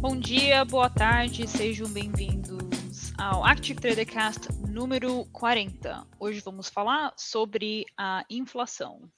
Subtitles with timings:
[0.00, 6.06] Bom dia, boa tarde, sejam bem-vindos ao Active Tradercast número 40.
[6.20, 9.10] Hoje vamos falar sobre a inflação.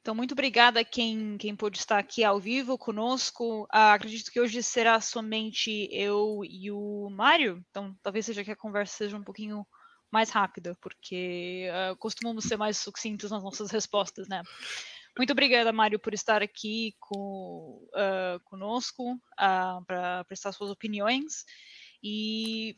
[0.00, 3.66] Então, muito obrigada a quem, quem pôde estar aqui ao vivo conosco.
[3.70, 8.56] Ah, acredito que hoje será somente eu e o Mário, então talvez seja que a
[8.56, 9.66] conversa seja um pouquinho
[10.10, 14.42] mais rápida, porque uh, costumamos ser mais sucintos nas nossas respostas, né?
[15.16, 21.44] Muito obrigada, Mário, por estar aqui com, uh, conosco uh, para prestar suas opiniões.
[22.02, 22.76] E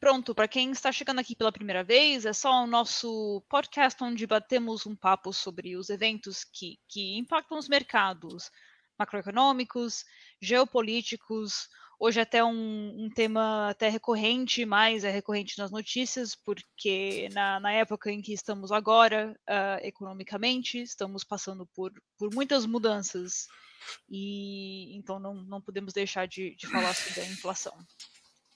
[0.00, 4.26] Pronto, para quem está chegando aqui pela primeira vez, é só o nosso podcast onde
[4.26, 8.50] batemos um papo sobre os eventos que, que impactam os mercados
[8.98, 10.06] macroeconômicos,
[10.40, 11.68] geopolíticos.
[11.98, 17.60] Hoje é até um, um, tema até recorrente, mas é recorrente nas notícias, porque na,
[17.60, 23.48] na época em que estamos agora, uh, economicamente, estamos passando por, por muitas mudanças.
[24.08, 27.76] E então não, não podemos deixar de, de falar sobre a inflação.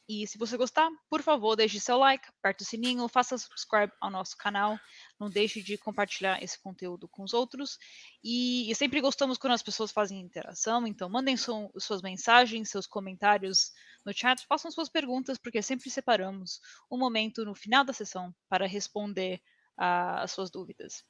[0.06, 4.10] E se você gostar, por favor, deixe seu like, aperte o sininho, faça subscribe ao
[4.10, 4.78] nosso canal.
[5.18, 7.78] Não deixe de compartilhar esse conteúdo com os outros.
[8.22, 12.86] E, e sempre gostamos quando as pessoas fazem interação, então mandem su suas mensagens, seus
[12.86, 13.72] comentários
[14.04, 18.66] no chat, façam suas perguntas, porque sempre separamos um momento no final da sessão para
[18.66, 19.40] responder
[19.76, 21.02] as suas dúvidas.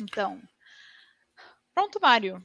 [0.00, 0.42] Então,
[1.72, 2.42] pronto, Mário.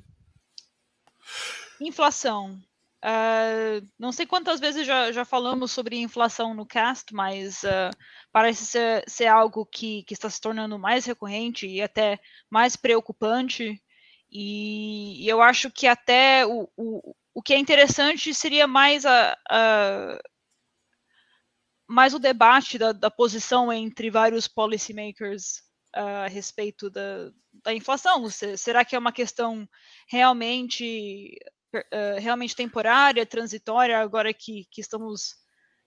[1.81, 2.61] Inflação.
[3.03, 7.91] Uh, não sei quantas vezes já, já, falamos sobre inflação no cast, mas uh,
[8.31, 12.17] parece ser, ser algo que, que, está se tornando mais recorrente e até
[12.49, 13.77] mais preocupante.
[14.31, 19.37] E, e eu acho que até o, o, o que é interessante seria mais a,
[19.49, 20.19] a
[21.85, 25.57] mais o debate da, da, posição entre vários policymakers
[25.93, 28.29] uh, a respeito da, da inflação.
[28.29, 29.67] Será que é uma questão
[30.07, 31.37] realmente
[31.79, 35.35] uh, realmente temporária, transitória, agora que, que estamos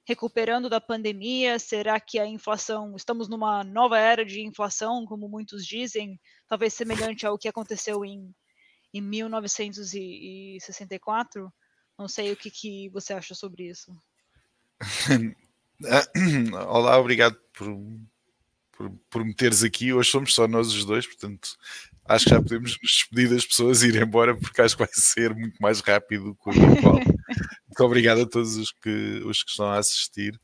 [0.06, 1.58] recuperando da pandemia?
[1.58, 7.26] Será que a inflação, estamos numa nova era de inflação, como muitos dizem, talvez semelhante
[7.26, 8.34] ao que aconteceu em,
[8.92, 11.52] em 1964?
[11.98, 13.96] Não sei o que, que você acha sobre isso.
[16.68, 17.66] Olá, obrigado por,
[18.72, 19.92] por, por me teres aqui.
[19.92, 21.56] Hoje somos só nós os dois, portanto
[22.08, 24.92] acho que já podemos nos despedir das pessoas e ir embora, porque acho que vai
[24.92, 26.94] ser muito mais rápido que o habitual.
[27.66, 30.40] muito obrigado a todos os que, os que estão a assistir.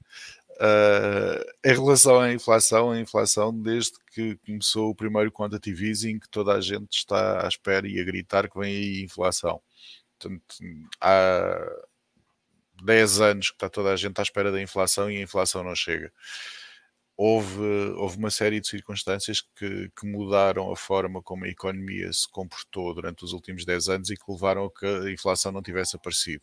[0.52, 6.28] Uh, em relação à inflação, a inflação, desde que começou o primeiro quantitative easing, que
[6.28, 9.60] toda a gente está à espera e a gritar que vem aí inflação.
[10.18, 10.44] Portanto,
[11.00, 11.58] há
[12.82, 15.74] 10 anos que está toda a gente à espera da inflação e a inflação não
[15.74, 16.12] chega
[17.22, 17.62] houve,
[17.96, 22.92] houve uma série de circunstâncias que, que, mudaram a forma como a economia se comportou
[22.92, 26.42] durante os últimos 10 anos e que levaram a que a inflação não tivesse aparecido.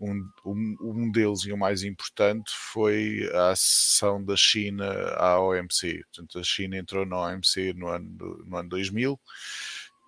[0.00, 4.86] Um, um, um deles e o mais importante foi a acessão da China
[5.18, 6.02] à OMC.
[6.04, 9.20] Portanto, a China entrou na OMC no ano, no ano 2000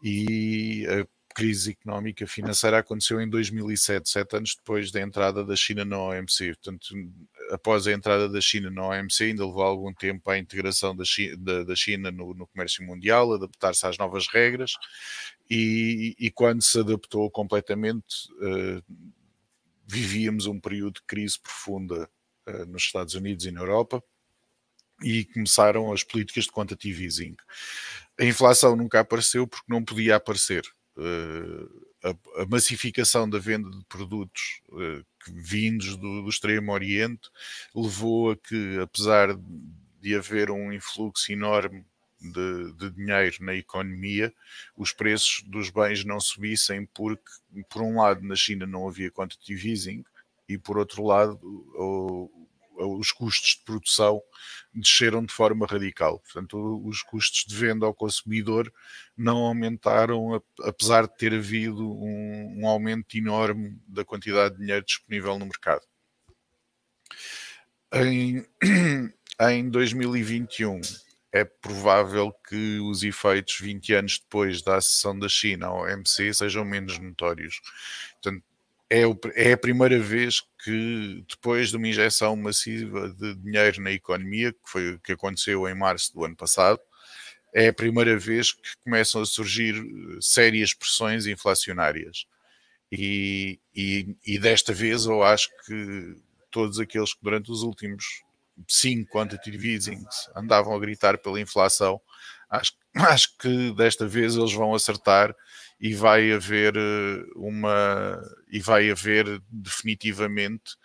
[0.02, 5.84] e a crise económica financeira aconteceu em 2007, sete anos depois da entrada da China
[5.84, 6.54] na OMC.
[6.54, 6.94] Portanto,
[7.50, 11.36] após a entrada da China na OMC, ainda levou algum tempo à integração da China,
[11.38, 14.72] da, da China no, no, comércio mundial, adaptar-se às novas regras,
[15.48, 18.82] e, e, quando se adaptou completamente, uh,
[19.86, 22.10] vivíamos um período de crise profunda
[22.48, 24.02] uh, nos Estados Unidos e na Europa,
[25.02, 27.36] e começaram as políticas de quantitative easing.
[28.18, 30.64] A inflação nunca apareceu porque não podia aparecer.
[30.96, 37.28] Uh, a, a, massificação da venda de produtos uh, vindos do, do, Extremo Oriente
[37.74, 39.36] levou a que, apesar
[40.00, 41.84] de haver um influxo enorme
[42.20, 44.32] de, de, dinheiro na economia,
[44.76, 47.30] os preços dos bens não subissem porque,
[47.68, 50.04] por um lado, na China não havia quantitative easing
[50.48, 51.40] e, por outro lado,
[52.78, 54.22] os custos de produção
[54.72, 56.18] desceram de forma radical.
[56.20, 58.72] Portanto, os custos de venda ao consumidor
[59.16, 65.38] não aumentaram, apesar de ter havido um, um aumento enorme da quantidade de dinheiro disponível
[65.38, 65.82] no mercado.
[67.92, 68.44] Em,
[69.40, 70.80] em 2021,
[71.32, 76.64] é provável que os efeitos 20 anos depois da acessão da China ao OMC sejam
[76.64, 77.60] menos notórios.
[78.14, 78.44] Portanto,
[78.88, 83.92] é, o, é, a primeira vez que, depois de uma injeção massiva de dinheiro na
[83.92, 86.80] economia, que foi o que aconteceu em março do ano passado,
[87.52, 92.26] é a primeira vez que começam a surgir eh, sérias pressões inflacionárias.
[92.92, 96.16] E, e, e desta vez eu acho que,
[96.50, 98.22] todos aqueles que durante os últimos
[98.68, 102.00] cinco quantitative easings andavam a gritar pela inflação,
[102.48, 105.34] acho, acho que desta vez eles vão acertar
[105.80, 108.20] e vai haver eh, uma
[108.50, 110.76] e vai haver definitivamente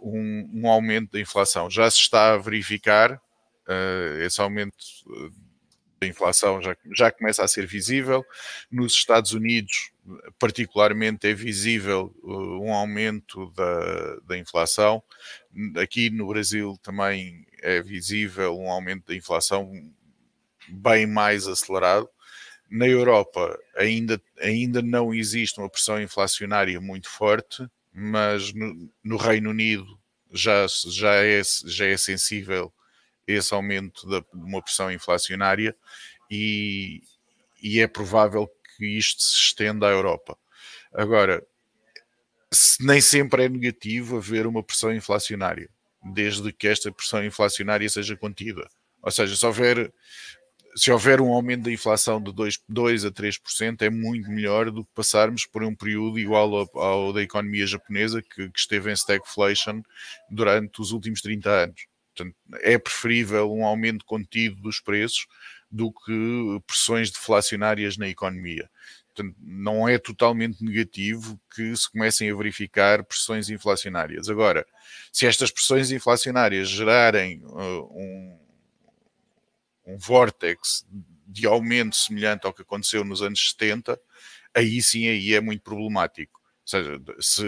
[0.00, 1.70] um, um aumento da inflação.
[1.70, 4.76] Já se está a verificar uh, esse aumento
[5.10, 5.30] eh,
[6.00, 8.24] da inflação já, já começa a ser visível.
[8.70, 9.92] Nos Estados Unidos,
[10.38, 15.02] particularmente, é visível uh, um aumento da, da inflação.
[15.76, 19.70] Aqui no Brasil também é visível um aumento da inflação
[20.68, 22.08] bem mais acelerado.
[22.74, 29.50] Na Europa ainda, ainda não existe uma pressão inflacionária muito forte, mas no, no Reino
[29.50, 29.86] Unido
[30.32, 32.72] já, já, é, já é sensível
[33.26, 35.76] esse aumento de uma pressão inflacionária
[36.30, 37.02] e,
[37.62, 40.38] e é provável que isto se estenda à Europa.
[40.94, 41.46] Agora,
[42.80, 45.68] nem sempre é negativo haver uma pressão inflacionária,
[46.02, 48.66] desde que esta pressão inflacionária seja contida.
[49.02, 49.92] Ou seja, se houver,
[50.74, 54.84] se houver um aumento da inflação de 2, 2 a 3%, é muito melhor do
[54.84, 58.94] que passarmos por um período igual ao, ao da economia japonesa, que, que esteve em
[58.94, 59.82] stagflation
[60.30, 61.86] durante os últimos 30 anos.
[62.14, 65.26] Portanto, é preferível um aumento contido dos preços
[65.70, 68.68] do que pressões deflacionárias na economia.
[69.14, 74.28] Portanto, não é totalmente negativo que se comecem a verificar pressões inflacionárias.
[74.28, 74.66] Agora,
[75.10, 78.38] se estas pressões inflacionárias gerarem uh, um,
[79.86, 80.86] um vórtex
[81.26, 83.98] de aumento semelhante ao que aconteceu nos anos 70,
[84.54, 86.40] aí sim aí é muito problemático.
[86.40, 87.44] Ou seja, se,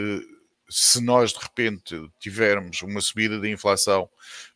[0.69, 4.09] se nós de repente tivermos uma subida da inflação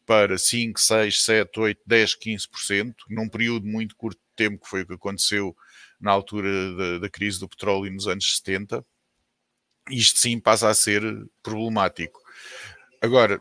[0.06, 4.82] para 5, 6, 7, 8, 10, 15%, num período muito curto de tempo, que foi
[4.82, 5.56] o que aconteceu
[6.00, 8.84] na altura da, da crise do petróleo nos anos 70,
[9.90, 11.02] isto sim passa a ser
[11.42, 12.20] problemático.
[13.00, 13.40] Agora,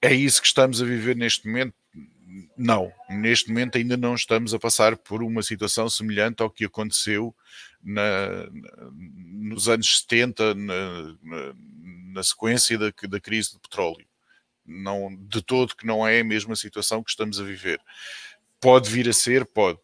[0.00, 1.74] é isso que estamos a viver neste momento?
[2.56, 7.34] Não, neste momento ainda não estamos a passar por uma situação semelhante ao que aconteceu
[7.82, 8.48] na,
[8.92, 11.54] nos anos 70, na, na,
[12.14, 14.10] na sequência da, da crise do petróleo
[14.70, 17.80] não, de todo que não é a mesma situação que estamos a viver.
[18.60, 19.78] Pode vir a ser, pode.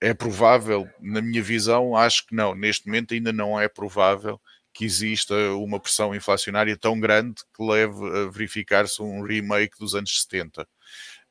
[0.00, 2.54] É provável, na minha visão, acho que não.
[2.54, 4.40] Neste momento ainda não é provável
[4.74, 10.22] que exista uma pressão inflacionária tão grande que leve a verificar-se um remake dos anos
[10.22, 10.68] 70.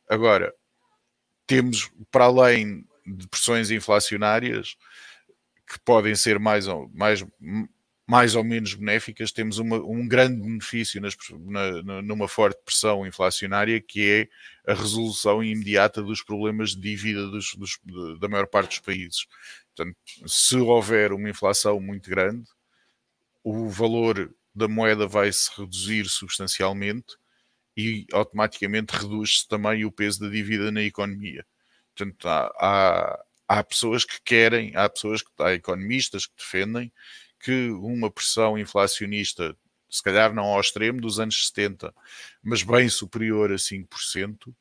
[0.10, 0.52] Agora,
[1.48, 4.76] temos, para além de pressões inflacionárias,
[5.68, 7.26] que podem ser mais, mais,
[8.08, 11.16] mais ou menos benéficas, temos uma, um grande benefício nas,
[11.84, 14.30] na, numa forte pressão inflacionária, que
[14.66, 17.80] é a resolução imediata dos problemas de dívida dos, dos,
[18.20, 19.26] da maior parte dos países.
[19.76, 19.98] Portanto,
[20.28, 22.48] se houver uma inflação muito grande,
[23.44, 27.18] o valor da moeda vai se reduzir substancialmente
[27.76, 31.46] e automaticamente reduz-se também o peso da dívida na economia.
[31.96, 36.92] Portanto, há, há, há pessoas que querem, há pessoas, que, há economistas que defendem
[37.40, 39.56] que uma pressão inflacionista,
[39.90, 41.94] se calhar não ao extremo dos anos 70,
[42.42, 44.54] mas bem superior a 5%,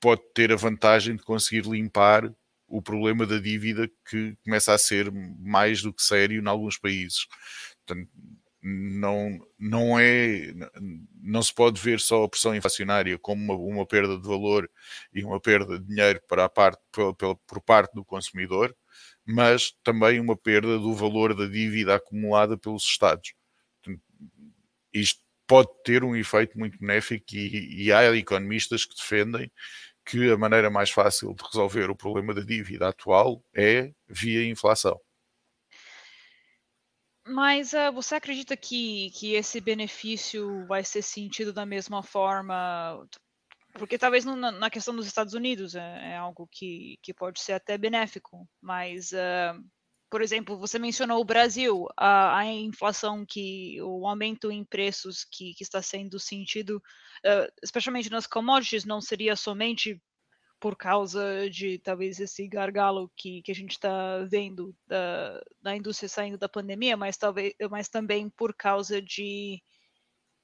[0.00, 2.32] pode ter a vantagem de conseguir limpar
[2.66, 7.26] o problema da dívida que começa a ser mais do que sério em alguns países.
[7.84, 8.10] Portanto,
[8.62, 10.52] não, não é
[11.20, 14.70] não se pode ver só a pressão inflacionária como uma, uma perda de valor
[15.12, 18.74] e uma perda de dinheiro para a parte, por, por parte do consumidor,
[19.26, 23.34] mas também uma perda do valor da dívida acumulada pelos Estados.
[24.92, 29.50] Isto pode ter um efeito muito benéfico e, e há economistas que defendem
[30.04, 35.00] que a maneira mais fácil de resolver o problema da dívida atual é via inflação.
[37.26, 43.06] Mas uh, você acredita que, que esse benefício vai ser sentido da mesma forma?
[43.74, 47.52] Porque talvez no, na questão dos Estados Unidos é, é, algo que, que pode ser
[47.54, 49.64] até benéfico, mas, uh,
[50.10, 55.54] por exemplo, você mencionou o Brasil, a, a, inflação que, o aumento em preços que,
[55.54, 56.82] que está sendo sentido,
[57.24, 59.98] uh, especialmente nas commodities, não seria somente
[60.62, 66.08] por causa de talvez esse gargalo que, que a gente está vendo da, da indústria
[66.08, 69.60] saindo da pandemia, mas talvez, mas também por causa de,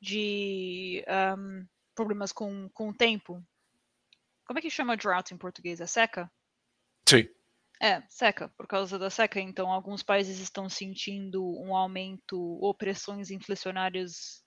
[0.01, 1.05] de
[1.39, 3.41] um, problemas com, com o tempo.
[4.45, 5.81] Como é que chama drought em português?
[5.81, 6.29] É seca?
[7.09, 7.29] Sim.
[7.81, 8.49] É, seca.
[8.57, 14.43] Por causa da seca, então alguns países estão sentindo um aumento ou pressões inflacionárias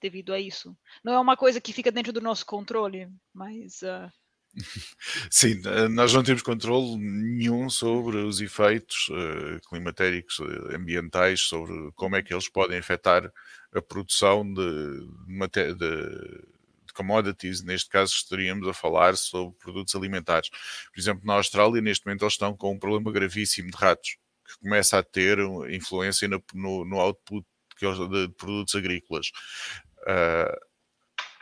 [0.00, 0.74] devido a isso.
[1.04, 3.82] Não é uma coisa que fica dentro do nosso controle, mas.
[3.82, 4.19] Uh...
[5.30, 10.40] Sim, eh, nós não temos controle nenhum sobre os efeitos uh, climatéricos,
[10.74, 13.32] ambientais, sobre como é que eles podem afetar
[13.72, 15.06] a produção de,
[15.52, 20.50] de, de commodities, neste caso estaríamos a falar sobre produtos alimentares.
[20.92, 24.58] Por exemplo, na Austrália, neste momento, eles estão com um problema gravíssimo de ratos, que
[24.58, 25.38] começa a ter
[25.70, 27.46] influência no, no, no output
[27.80, 29.30] de produtos agrícolas.
[30.00, 30.69] Uh,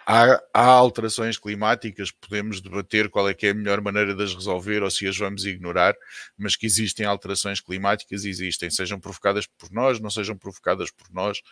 [0.09, 4.35] há, há, alterações climáticas, podemos debater qual é que é a melhor maneira de as
[4.35, 5.95] resolver ou se as vamos ignorar,
[6.37, 11.43] mas que existem alterações climáticas, existem, sejam provocadas por nós, não sejam provocadas por nós,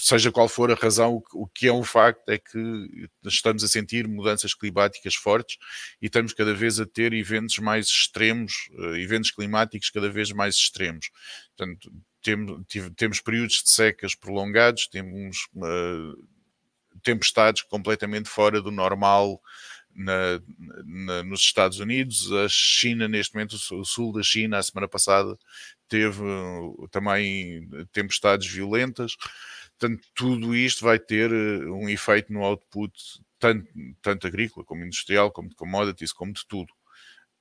[0.00, 4.08] seja qual for a razão, o que é um facto é que estamos a sentir
[4.08, 5.56] mudanças climáticas fortes
[6.02, 10.56] e estamos cada vez a ter eventos mais extremos, eh, eventos climáticos cada vez mais
[10.56, 11.10] extremos.
[11.56, 16.39] Portanto, temos, temos períodos de secas prolongados, temos uh,
[17.02, 19.40] tempestades completamente fora do normal
[19.94, 20.40] na,
[20.84, 22.30] na, nos Estados Unidos.
[22.32, 25.38] A China, neste momento, o sul da China, a semana passada,
[25.88, 29.16] teve uh, também tempestades violentas.
[29.78, 32.92] Portanto, tudo isto vai ter uh, um efeito no output,
[33.38, 33.68] tanto,
[34.02, 36.72] tanto agrícola como industrial, como de commodities, como de tudo.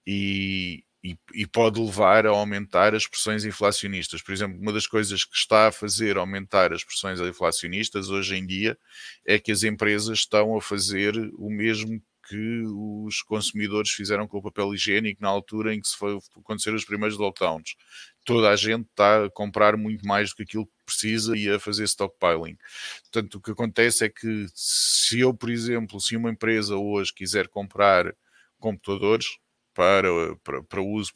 [0.06, 4.22] E, e, e, pode levar a aumentar as pressões inflacionistas.
[4.22, 8.46] Por exemplo, uma das coisas que está a fazer aumentar as pressões inflacionistas hoje em
[8.46, 8.78] dia
[9.26, 14.42] é que as empresas estão a fazer o mesmo que os consumidores fizeram com o
[14.42, 17.76] papel higiênico na altura em que se foi acontecer os primeiros lockdowns.
[18.24, 21.60] Toda a gente está a comprar muito mais do que aquilo que precisa e a
[21.60, 22.56] fazer stockpiling.
[23.02, 27.48] Portanto, o que acontece é que se eu, por exemplo, se uma empresa hoje quiser
[27.48, 28.14] comprar
[28.60, 29.26] computadores,
[29.74, 30.08] para,
[30.44, 31.14] para, para uso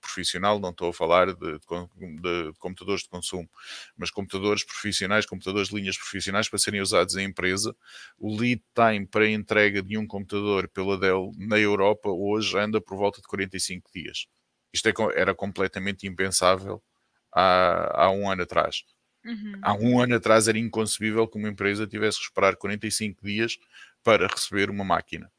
[0.00, 3.48] profissional, não estou a falar de, de, de, computadores de consumo,
[3.96, 7.74] mas computadores profissionais, computadores de linhas profissionais para serem usados em empresa.
[8.18, 12.80] O lead time para a entrega de um computador pela Dell na Europa hoje anda
[12.80, 14.26] por volta de 45 dias.
[14.72, 16.82] Isto é, era completamente impensável
[17.32, 18.84] há, há um ano atrás.
[19.24, 19.58] Uhum.
[19.62, 23.58] Há um ano atrás era inconcebível que uma empresa tivesse que esperar 45 dias
[24.02, 25.30] para receber uma máquina.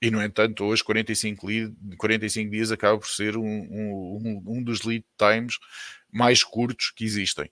[0.00, 4.82] E, no entanto, hoje 45, lead, 45 dias acaba por ser um, um, um dos
[4.82, 5.58] lead times
[6.10, 7.50] mais curtos que existem.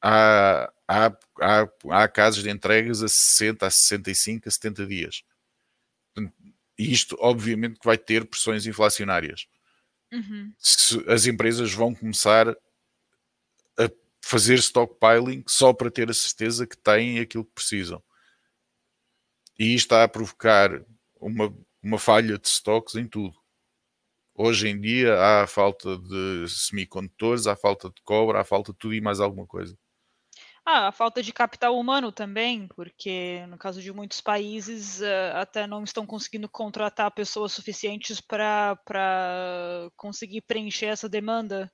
[0.00, 1.06] Há, há,
[1.40, 5.22] há, há casos de entregas a 60, a 65, a 70 dias.
[6.78, 9.46] E isto, obviamente, que vai ter pressões inflacionárias.
[10.10, 10.54] Uhum.
[11.06, 13.90] as empresas vão começar a
[14.22, 18.02] fazer stockpiling só para ter a certeza que têm aquilo que precisam.
[19.58, 20.82] E isto está a provocar
[21.20, 23.34] uma, uma falha de stocks em tudo.
[24.34, 28.94] Hoje em dia há falta de semicondutores, há falta de cobre, há falta de tudo
[28.94, 29.76] e mais alguma coisa.
[30.64, 35.66] Ah, a falta de capital humano também, porque no caso de muitos países uh, até
[35.66, 38.78] não estão conseguindo contratar pessoas suficientes para
[39.96, 41.72] conseguir preencher essa demanda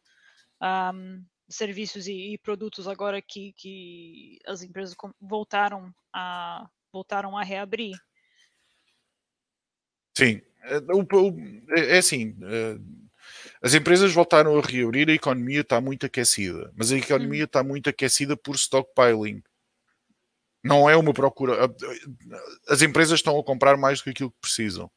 [0.63, 7.43] um, de serviços e, e, produtos agora que, que as empresas voltaram a, voltaram a
[7.43, 7.97] reabrir.
[10.16, 12.78] Sim, é, é, assim, é,
[13.62, 17.47] as empresas voltaram a reabrir, a economia está muito aquecida, mas a economia hum.
[17.47, 19.42] está muito aquecida por stockpiling.
[20.62, 21.68] Não é uma procura.
[22.68, 24.90] As empresas estão a comprar mais do que aquilo que precisam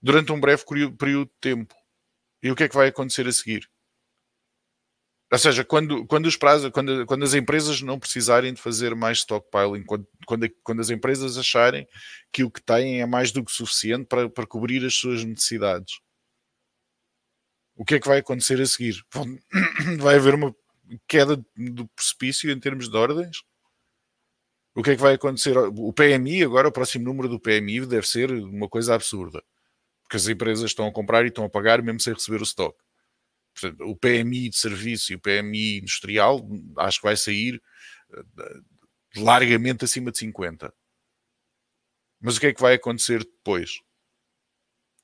[0.00, 0.64] durante um breve
[0.96, 1.74] período de tempo.
[2.42, 3.68] E o que é que vai acontecer a seguir?
[5.30, 9.18] Ou seja, quando, quando, os prazos, quando, quando as empresas não precisarem de fazer mais
[9.18, 11.86] stockpiling, quando, quando, quando as empresas acharem
[12.32, 16.00] que o que têm é mais do que suficiente para, para cobrir as suas necessidades,
[17.76, 19.04] o que é que vai acontecer a seguir?
[20.00, 20.54] Vai haver uma
[21.06, 23.42] queda do precipício em termos de ordens?
[24.74, 25.56] O que é que vai acontecer?
[25.56, 29.42] O PMI, agora, o próximo número do PMI deve ser uma coisa absurda.
[30.02, 32.76] Porque as empresas estão a comprar e estão a pagar mesmo sem receber o stock.
[33.60, 36.46] Portanto, o PMI de serviço e o PMI industrial
[36.76, 37.62] acho que vai sair
[38.12, 38.60] eh,
[39.16, 40.72] largamente acima de 50.
[42.20, 43.80] Mas o que é que vai acontecer depois?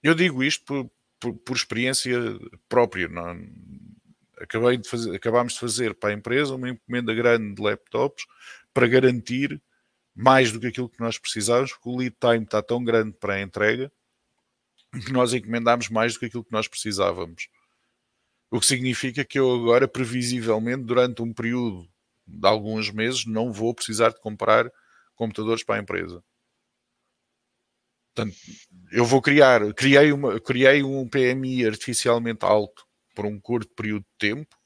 [0.03, 2.19] Eu digo isto por, por, por experiência
[2.69, 3.09] própria.
[3.09, 3.41] Não?
[4.39, 8.27] Acabei de fazer, acabámos de fazer para a empresa uma encomenda grande de laptops
[8.73, 9.61] para garantir
[10.15, 13.35] mais do que aquilo que nós precisávamos, porque o lead time está tão grande para
[13.35, 13.91] a entrega
[14.93, 17.49] que nós encomendámos mais do que aquilo que nós precisávamos.
[18.51, 21.89] O que significa que eu agora, previsivelmente, durante um período
[22.27, 24.71] de alguns meses, não vou precisar de comprar
[25.15, 26.23] computadores para a empresa.
[28.15, 28.37] Portanto,
[28.93, 34.19] eu vou criar, criei, uma, criei um PMI artificialmente alto por um curto período de
[34.19, 34.57] tempo,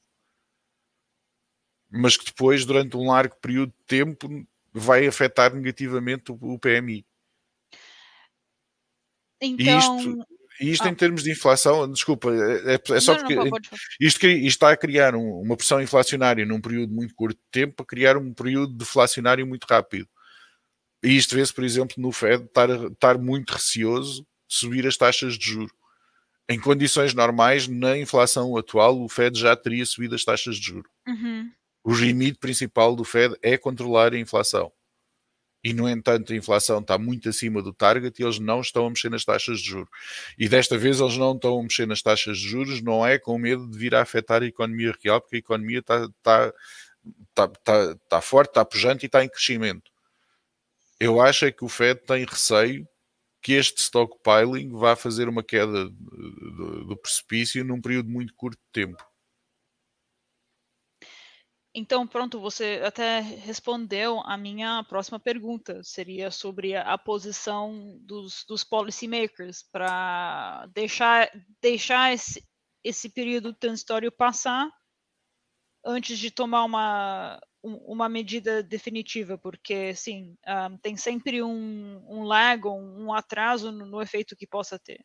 [1.90, 7.06] mas que depois, durante um largo período de tempo, vai afetar negativamente o, o PMI.
[9.40, 9.78] Então...
[9.98, 10.88] Isto, E isto ah.
[10.88, 13.82] em termos de inflação, desculpa, é, é, é só não, porque não, pode, pode.
[14.00, 17.76] Isto, isto, está a criar um, uma pressão inflacionária num período muito curto de tempo
[17.76, 20.08] para criar um período deflacionário muito rápido.
[21.02, 25.38] E isto vê-se, por exemplo, no Fed estar, estar muito receoso de subir as taxas
[25.38, 25.72] de juros.
[26.48, 30.90] Em condições normais, na inflação atual, o Fed já teria subido as taxas de juros.
[31.06, 31.50] Uhum.
[31.84, 34.72] O limite principal do Fed é controlar a inflação
[35.68, 38.88] e, no entanto, a inflação está muito acima do target e eles não estão a
[38.88, 39.90] mexer nas taxas de juros.
[40.38, 43.36] E desta vez eles não estão a mexer nas taxas de juros, não é com
[43.36, 46.54] medo de vir a afetar a economia real, porque a economia está, está,
[47.28, 49.90] está, está, está forte, está pujante e está em crescimento.
[50.98, 52.88] Eu acho é que o Fed tem receio
[53.42, 58.72] que este stockpiling vá fazer uma queda do, do precipício num período muito curto de
[58.72, 59.04] tempo.
[61.78, 65.80] Então, pronto, você até respondeu a minha próxima pergunta.
[65.84, 71.30] Seria sobre a, posição dos, dos policymakers para deixar,
[71.62, 72.44] deixar esse,
[72.82, 74.68] esse período transitório passar
[75.84, 82.24] antes de tomar uma, uma medida definitiva, porque, sim, um, ah, tem sempre um, um
[82.24, 84.98] lag, um, atraso no, no, efeito que possa ter,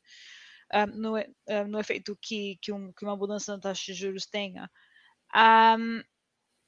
[0.74, 4.26] um, ah, no, uh, no efeito que, que, que, uma mudança na taxa de juros
[4.26, 4.68] tenha.
[5.36, 6.02] Um,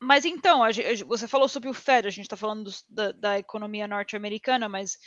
[0.05, 0.69] mas então, a,
[1.05, 4.97] você falou sobre o Fed, a gente está falando do, da, da, economia norte-americana, mas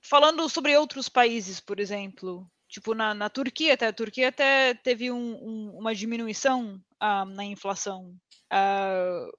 [0.00, 5.10] falando sobre outros países, por exemplo, tipo na, na Turquia, até a Turquia até teve
[5.10, 8.14] um, um, uma diminuição uh, na inflação.
[8.52, 9.30] Uh,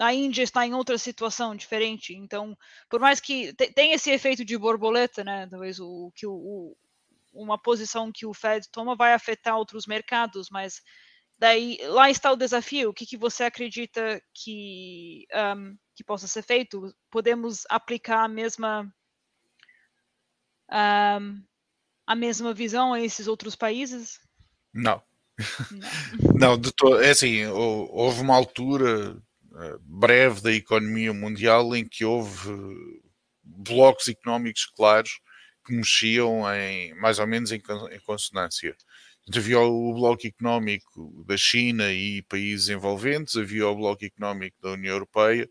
[0.00, 2.56] a Índia está em outra situação diferente, então,
[2.88, 5.46] por mais que te, tem esse efeito de borboleta, né?
[5.50, 6.76] Talvez o que o, o,
[7.32, 10.80] uma posição que o Fed toma vai afetar outros mercados, mas
[11.38, 12.90] Daí, lá está o desafio.
[12.90, 15.26] O que, que você acredita que,
[15.56, 16.92] um, que possa ser feito?
[17.10, 18.92] Podemos aplicar a mesma
[20.70, 21.42] um,
[22.06, 24.18] a mesma visão a esses outros países?
[24.72, 25.02] Não.
[25.70, 26.72] Não, Não de
[27.04, 29.16] é assim, houve uma altura
[29.54, 32.50] eh, breve da economia mundial em que houve
[33.44, 35.20] blocos económicos claros
[35.64, 37.60] que mexiam em mais ou menos em
[38.04, 38.74] consonância
[39.36, 44.94] havia o bloco económico da China e países envolventes, havia o bloco económico da União
[44.94, 45.48] Europeia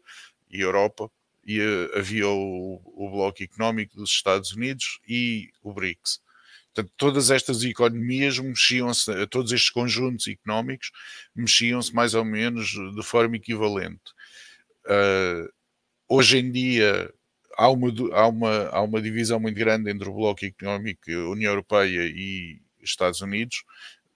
[0.50, 1.12] e Europa,
[1.46, 6.20] e uh, havia o, o, bloco económico dos Estados Unidos e o BRICS.
[6.74, 10.92] Portanto, todas estas economias mexiam-se, todos estes conjuntos económicos
[11.34, 14.12] mexiam-se mais ou menos de forma equivalente.
[14.86, 15.50] Uh,
[16.08, 17.12] hoje em dia
[17.58, 22.04] há uma, há, uma, há uma divisão muito grande entre o bloco económico União Europeia
[22.06, 23.64] e Estados Unidos.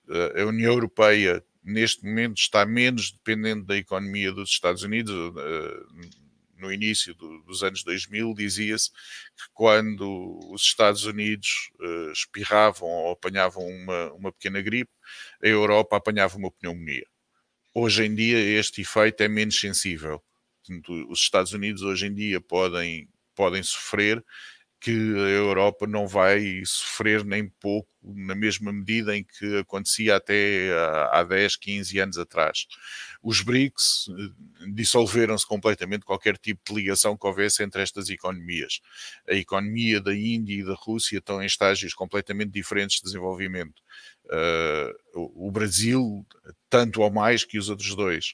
[0.09, 5.13] Eh, a União Europeia, neste momento, está menos dependente da economia dos Estados Unidos.
[5.37, 6.11] Eh,
[6.61, 13.67] no início dos anos 2000, dizia-se que quando os Estados Unidos eh, espirravam ou apanhavam
[13.67, 14.91] uma, uma pequena gripe,
[15.43, 17.05] a Europa apanhava uma pneumonia.
[17.73, 20.21] Hoje em dia, este efeito é menos sensível.
[21.09, 24.23] Os Estados Unidos, hoje em dia, podem, podem sofrer
[24.81, 30.71] que a Europa não vai sofrer nem pouco na mesma medida em que acontecia até
[31.11, 32.65] há 10, 15 anos atrás.
[33.21, 38.81] Os BRICS eh, dissolveram-se completamente qualquer tipo de ligação que houvesse entre estas economias.
[39.29, 43.83] A economia da Índia e da Rússia estão em estágios completamente diferentes de desenvolvimento.
[44.25, 46.25] Uh, o Brasil,
[46.71, 48.33] tanto ou mais que os outros dois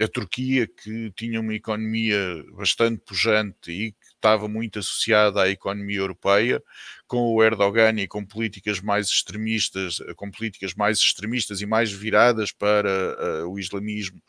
[0.00, 2.18] a Turquia, que tinha uma economia
[2.52, 3.94] bastante pujante e
[4.24, 6.62] estava muito associada à economia europeia,
[7.06, 12.50] com o Erdogan e com políticas mais extremistas, com políticas mais extremistas e mais viradas
[12.50, 14.22] para uh, o islamismo,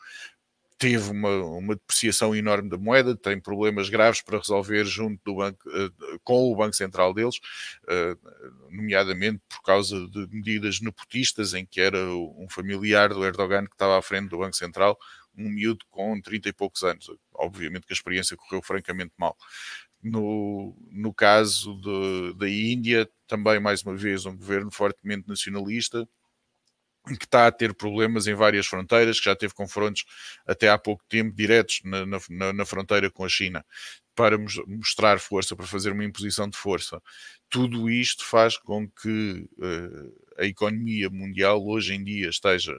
[0.78, 5.58] teve uma, uma depreciação enorme da moeda, tem problemas graves para resolver junto do banco,
[5.70, 7.36] uh, com o Banco Central deles,
[7.84, 13.72] uh, nomeadamente por causa de medidas nepotistas em que era um familiar do Erdogan que
[13.72, 14.98] estava à frente do Banco Central,
[15.36, 17.10] um miúdo com 30 e poucos anos.
[17.34, 19.36] Obviamente que a experiência correu francamente mal.
[20.08, 26.08] No, no caso de, da Índia, também mais uma vez um governo fortemente nacionalista,
[27.06, 30.04] que está a ter problemas em várias fronteiras, que já teve confrontos
[30.46, 33.64] até há pouco tempo diretos na, na, na fronteira com a China,
[34.14, 37.02] para mostrar força, para fazer uma imposição de força.
[37.50, 42.76] Tudo isto faz com que uh, a economia mundial hoje em dia esteja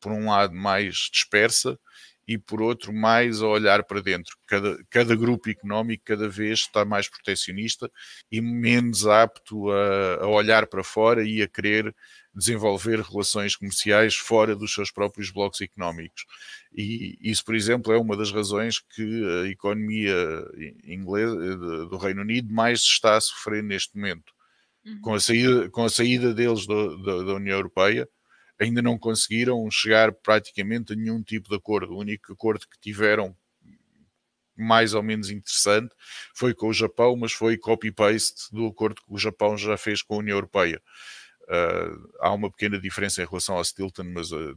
[0.00, 1.78] por um lado, mais dispersa
[2.26, 4.36] e, por outro, mais a olhar para dentro.
[4.46, 7.90] Cada, cada grupo económico cada vez está mais protecionista
[8.30, 11.94] e menos apto a, a olhar para fora e a querer
[12.34, 16.24] desenvolver relações comerciais fora dos seus próprios blocos económicos.
[16.76, 20.14] E isso, por exemplo, é uma das razões que a economia
[20.84, 21.36] inglesa
[21.86, 24.36] do Reino Unido mais está a sofrer neste momento
[24.86, 25.00] Uhum.
[25.00, 28.08] Com, a saída, com a saída deles do, do, da União Europeia,
[28.58, 31.94] ainda não conseguiram chegar praticamente a nenhum tipo de acordo.
[31.94, 33.36] O único acordo que tiveram
[34.56, 35.94] mais ou menos interessante
[36.34, 40.14] foi com o Japão, mas foi copy-paste do acordo que o Japão já fez com
[40.14, 40.80] a União Europeia.
[41.42, 44.56] Uh, há uma pequena diferença em relação ao Stilton, mas uh,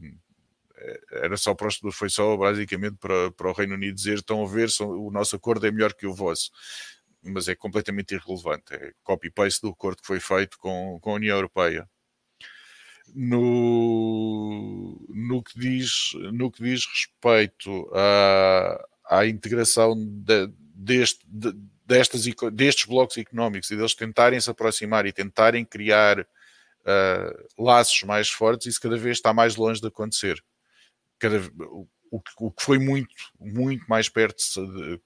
[1.11, 4.69] era só para, foi só basicamente para, para o Reino Unido dizer estão a ver,
[4.79, 6.49] o nosso acordo é melhor que o vosso.
[7.21, 8.73] Mas é completamente irrelevante.
[8.73, 11.87] É copy-paste do acordo que foi feito com, com a União Europeia
[13.15, 21.53] no, no, que, diz, no que diz respeito à, à integração de, deste, de,
[21.85, 28.67] destes blocos económicos e deles tentarem se aproximar e tentarem criar uh, laços mais fortes,
[28.67, 30.43] isso cada vez está mais longe de acontecer.
[31.17, 31.87] Cada, o,
[32.39, 35.01] o que foi muito, muito mais perto de,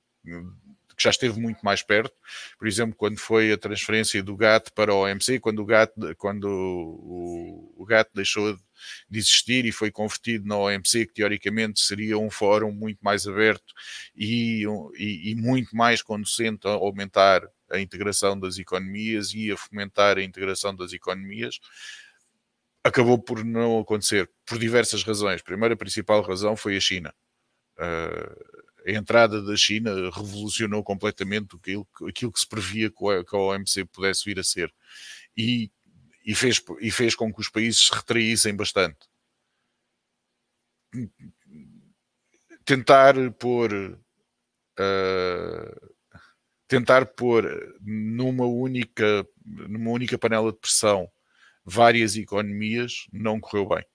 [0.95, 2.13] que já esteve muito mais perto,
[2.57, 6.45] por exemplo, quando foi a transferência do GATT para o OMC, quando o GATT, quando
[6.45, 8.57] o, o deixou
[9.09, 13.73] de existir e foi convertido na OMC, que teoricamente seria um fórum muito mais aberto
[14.15, 14.65] e,
[14.97, 20.23] e, e muito mais conducente a aumentar a integração das economias e a fomentar a
[20.23, 21.59] integração das economias,
[22.83, 25.41] acabou por não acontecer, por diversas razões.
[25.41, 27.13] A primeira principal razão foi a China.
[27.77, 28.52] Uh,
[28.85, 34.25] a entrada da China revolucionou completamente aquilo, aquilo que se previa que a, OMC pudesse
[34.25, 34.73] vir a ser.
[35.35, 35.71] E,
[36.25, 38.99] e, fez, e fez com que os países se retraíssem bastante.
[42.65, 43.99] Tentar pôr.
[44.79, 45.93] Uh,
[46.67, 51.11] tentar pôr numa única, numa única panela de pressão
[51.63, 53.85] várias economias não correu bem.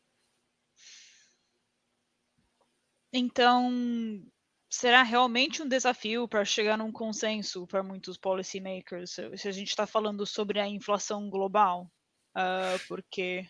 [3.13, 4.23] Então,
[4.69, 9.87] será realmente um desafio para chegar num consenso para muitos policymakers se a gente está
[9.87, 11.91] falando sobre a inflação global?
[12.37, 13.47] Uh, porque.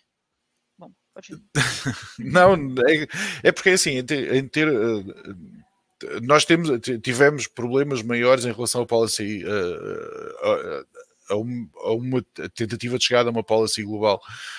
[0.78, 1.42] Bom, pode ir.
[2.18, 5.04] Não, é, é porque assim, em ter, em ter uh,
[6.22, 6.70] nós temos,
[7.02, 9.44] tivemos problemas maiores em relação ao policy.
[9.44, 10.84] Uh,
[11.30, 12.22] a, a, uma
[12.54, 14.18] tentativa de chegada a uma policy global.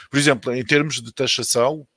[0.09, 1.87] Por exemplo, em termos de taxação,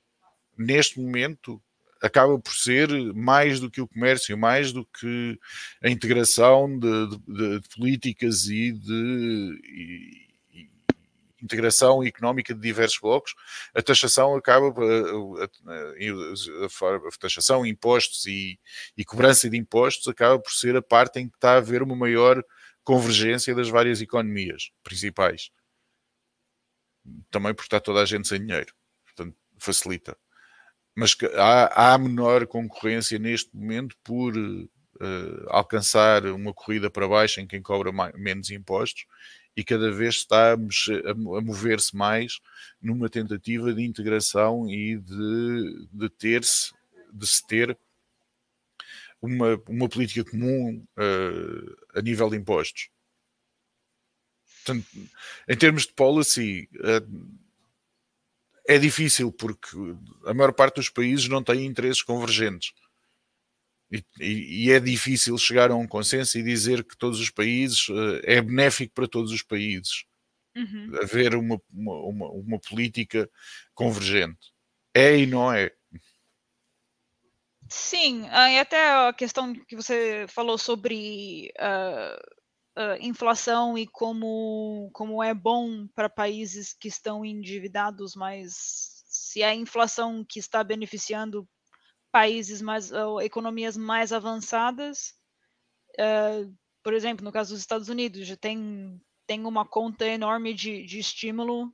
[0.57, 1.61] neste momento
[2.03, 5.39] acaba por ser mais do que o comércio, mais do que
[5.81, 10.69] a integração de, de, de políticas e de e,
[11.41, 13.33] integração económica de diversos blocos,
[13.73, 18.59] a taxação acaba a, a, a taxação, impostos e,
[18.97, 21.95] e cobrança de impostos acaba por ser a parte em que está a haver uma
[21.95, 22.43] maior
[22.83, 25.51] convergência das várias economias principais.
[27.31, 28.73] Também porque está toda a gente sem dinheiro.
[29.05, 30.17] Portanto, facilita
[30.95, 34.69] mas que há, há menor concorrência neste momento por uh,
[35.47, 39.05] alcançar uma corrida para baixo em quem cobra mais, menos impostos
[39.55, 42.39] e cada vez está a, mover-se mais
[42.81, 46.73] numa tentativa de integração e de, de ter-se,
[47.11, 47.77] de se ter
[49.21, 52.89] uma, uma política comum uh, a nível de impostos.
[54.65, 54.87] Portanto,
[55.47, 57.42] em termos de policy, uh,
[58.67, 59.69] é difícil porque
[60.25, 62.73] a maior parte dos países não tem interesses convergentes.
[63.91, 67.87] E, e, e, é difícil chegar a um consenso e dizer que todos os países
[67.89, 70.05] uh, é benéfico para todos os países
[70.55, 70.91] uhum.
[71.01, 73.29] haver uma, uma, uma, política
[73.75, 74.51] convergente.
[74.95, 75.71] É e não é.
[77.69, 82.42] Sim, e até a questão que você falou sobre uh
[82.77, 89.49] uh, inflação e como, como é bom para países que estão endividados, mas se é
[89.49, 91.47] a inflação que está beneficiando
[92.11, 95.13] países mais, ou economias mais avançadas,
[95.99, 100.85] uh, por exemplo, no caso dos Estados Unidos, já tem, tem uma conta enorme de,
[100.85, 101.73] de estímulo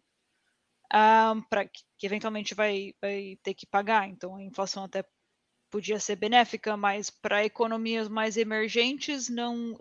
[1.49, 4.07] para que, que, eventualmente vai, vai ter que pagar.
[4.07, 5.03] Então, a inflação até
[5.69, 9.77] podia ser benéfica, mas para economias mais emergentes, não,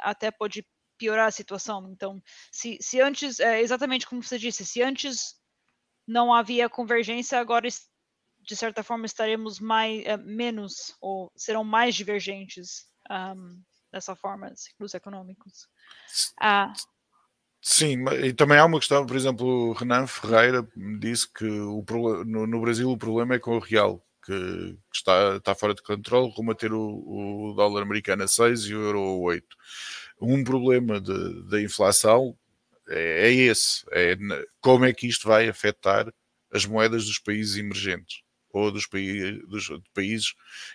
[0.00, 0.66] até pode
[0.98, 1.90] piorar a situação.
[1.90, 5.34] Então, se, se antes, é, exatamente como você disse, se antes
[6.06, 7.68] não havia convergência, agora
[8.46, 13.60] de certa forma estaremos mais é, menos ou serão mais divergentes um,
[13.92, 15.68] dessa forma, ciclos econômicos.
[16.40, 16.72] Ah.
[17.60, 20.66] Sim, e também há uma questão, por exemplo, Renan Ferreira
[21.00, 21.84] disse que o,
[22.24, 26.32] no, no Brasil o problema é com o real, que, está, está fora de controle,
[26.34, 29.56] rumo a ter o, o dólar americano a 6 e o euro a 8.
[30.20, 32.36] Um problema da inflação
[32.88, 34.16] é, é esse, é
[34.60, 36.12] como é que isto vai afetar
[36.52, 38.88] as moedas dos países emergentes ou dos,
[39.48, 40.34] dos países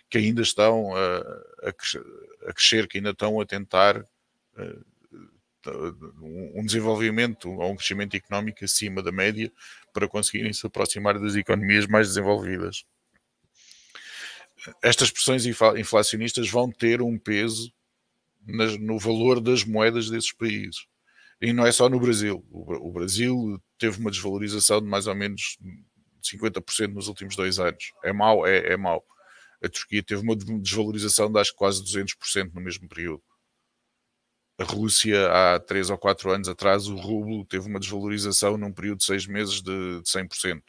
[0.10, 4.86] que ainda estão a, a, crescer, que ainda estão a tentar uh,
[6.22, 9.52] um desenvolvimento ou um crescimento económico acima da média
[9.94, 12.86] para conseguirem se aproximar das economias mais desenvolvidas.
[14.84, 17.72] Estas pressões inflacionistas vão ter um peso
[18.80, 20.86] no valor das moedas desses países.
[21.42, 22.46] E não é só no Brasil.
[22.52, 25.58] O, Brasil teve uma desvalorização de mais ou menos
[26.24, 27.92] 50% nos últimos dois anos.
[28.04, 28.46] É mau?
[28.46, 29.04] É, é mau.
[29.64, 33.24] A Turquia teve uma desvalorização de acho quase 200% no mesmo período.
[34.60, 39.00] A Rússia, há 3 ou 4 anos atrás, o rublo teve uma desvalorização num período
[39.00, 40.62] de 6 meses de, de 100%.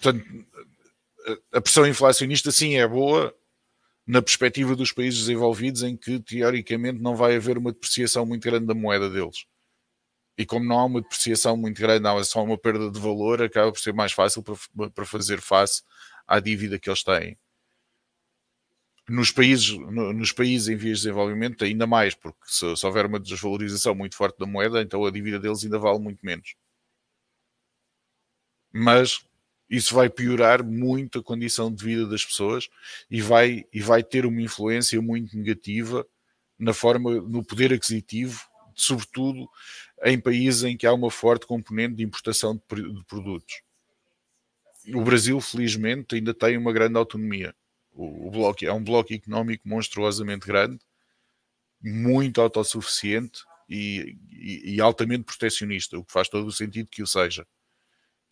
[0.00, 0.24] Portanto,
[1.52, 3.34] a pressão inflacionista sim é boa
[4.06, 8.66] na perspectiva dos países desenvolvidos em que teoricamente não vai haver uma depreciação muito grande
[8.66, 9.46] da moeda deles.
[10.38, 13.42] E como não há uma depreciação muito grande, não há só uma perda de valor,
[13.42, 15.82] acaba por ser mais fácil para, para fazer face
[16.26, 17.36] à dívida que eles têm.
[19.08, 23.06] Nos países, no, nos países em vias de desenvolvimento, ainda mais, porque se, se houver
[23.06, 26.54] uma desvalorização muito forte da moeda, então a dívida deles ainda vale muito menos.
[28.72, 29.24] Mas
[29.68, 32.68] isso vai piorar muito a condição de vida das pessoas
[33.10, 36.06] e vai, e vai ter uma influência muito negativa
[36.58, 38.40] na forma, no poder aquisitivo,
[38.74, 39.48] sobretudo
[40.04, 43.62] em países em que há uma forte componente de importação de, de produtos.
[44.94, 47.54] O Brasil, felizmente, ainda tem uma grande autonomia.
[47.92, 50.78] O, o bloco, é um bloco económico monstruosamente grande,
[51.82, 57.06] muito autossuficiente e, e, e altamente protecionista, o que faz todo o sentido que o
[57.06, 57.46] seja.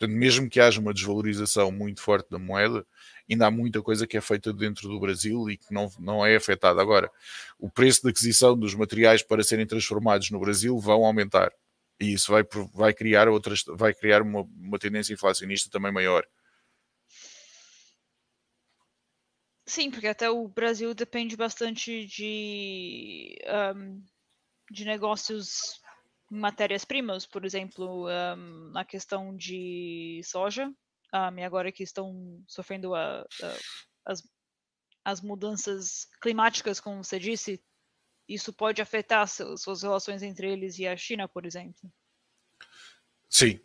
[0.04, 2.86] Portanto, mesmo que haja uma desvalorização muito forte da moeda,
[3.30, 6.36] ainda há muita coisa que é feita dentro do Brasil e que não, não é
[6.36, 6.80] afetada.
[6.82, 7.10] Agora,
[7.58, 11.52] o preço de aquisição dos materiais para serem transformados no Brasil vão aumentar.
[11.98, 16.26] E isso vai, vai criar, outras, vai criar uma, uma tendência inflacionista também maior.
[19.66, 23.38] Sim, porque até o Brasil depende bastante de,
[23.74, 24.02] um,
[24.70, 25.80] de negócios
[26.34, 30.66] matérias-primas, por exemplo, um, na questão de soja,
[31.12, 33.56] um, e agora que estão sofrendo a, a,
[34.06, 34.22] as,
[35.04, 37.62] as mudanças climáticas, como você disse,
[38.28, 41.92] isso pode afetar seus, suas relações entre eles e a China, por exemplo?
[43.28, 43.60] Sim.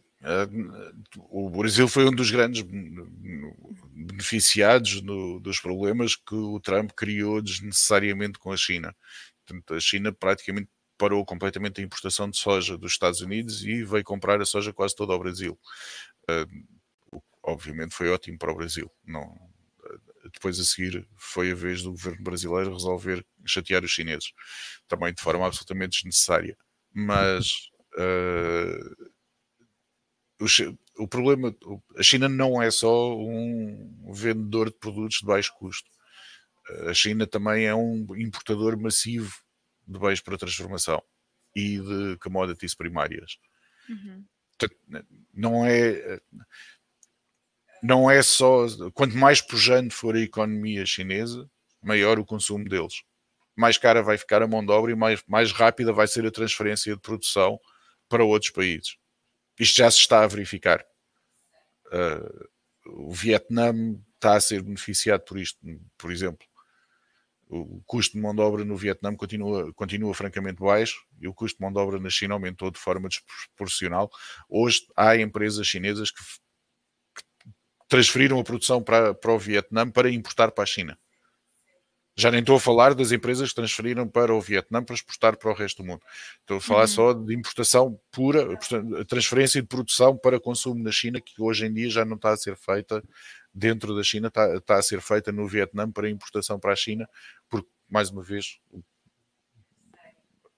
[1.18, 2.62] o Brasil foi um dos grandes
[3.94, 8.96] beneficiados no, dos problemas que o Trump criou desnecessariamente com a China.
[9.46, 14.04] Portanto, a China praticamente parou completamente a importação de soja dos Estados Unidos e veio
[14.04, 15.58] comprar a soja quase toda ao Brasil.
[16.30, 18.92] Uh, obviamente foi ótimo para o Brasil.
[19.06, 24.34] Não, uh, depois a seguir foi a vez do governo brasileiro resolver chatear os chineses,
[24.90, 26.58] também de forma absolutamente desnecessária.
[26.94, 29.10] Mas uh,
[30.98, 31.56] o, o, problema,
[31.98, 35.90] a China não é só um vendedor de produtos de baixo custo.
[36.88, 39.34] A China também é um importador massivo
[39.90, 41.04] de bens para transformação
[41.56, 43.38] e de commodities primárias.
[43.90, 44.26] Uhum.
[45.34, 46.22] Não é
[47.82, 51.50] não é só quanto mais pujante for a economia chinesa,
[51.82, 53.04] maior o consumo deles.
[53.56, 56.32] Mais cara vai ficar a mão de obra e mais, mais rápida vai ser a
[56.32, 57.58] transferência de produção
[58.10, 58.98] para outros países.
[59.58, 60.86] Isto já se está a verificar.
[61.88, 62.50] Uh,
[63.08, 63.74] o Vietnã
[64.16, 65.58] está a ser beneficiado por isto,
[65.98, 66.49] por exemplo
[67.50, 71.58] o custo de mão de obra no Vietnã continua, continua francamente baixo e o custo
[71.58, 74.10] de mão de obra na China aumentou de forma desproporcional.
[74.48, 76.22] Hoje há empresas chinesas que,
[77.16, 77.24] que
[77.88, 80.98] transferiram a produção para, para o Vietnã para importar para a China.
[82.16, 85.50] Já nem estou a falar das empresas que transferiram para o Vietnã para exportar para
[85.50, 86.02] o resto do mundo.
[86.42, 86.88] Estou a falar uhum.
[86.88, 88.46] só de importação pura,
[89.08, 92.38] transferência de produção para consumo na China, que hoje em dia já não está a
[92.38, 93.02] ser feita
[93.54, 97.08] dentro da China está, está a ser feita no Vietnã para importação para a China,
[97.50, 98.84] porque, mais uma vez, o,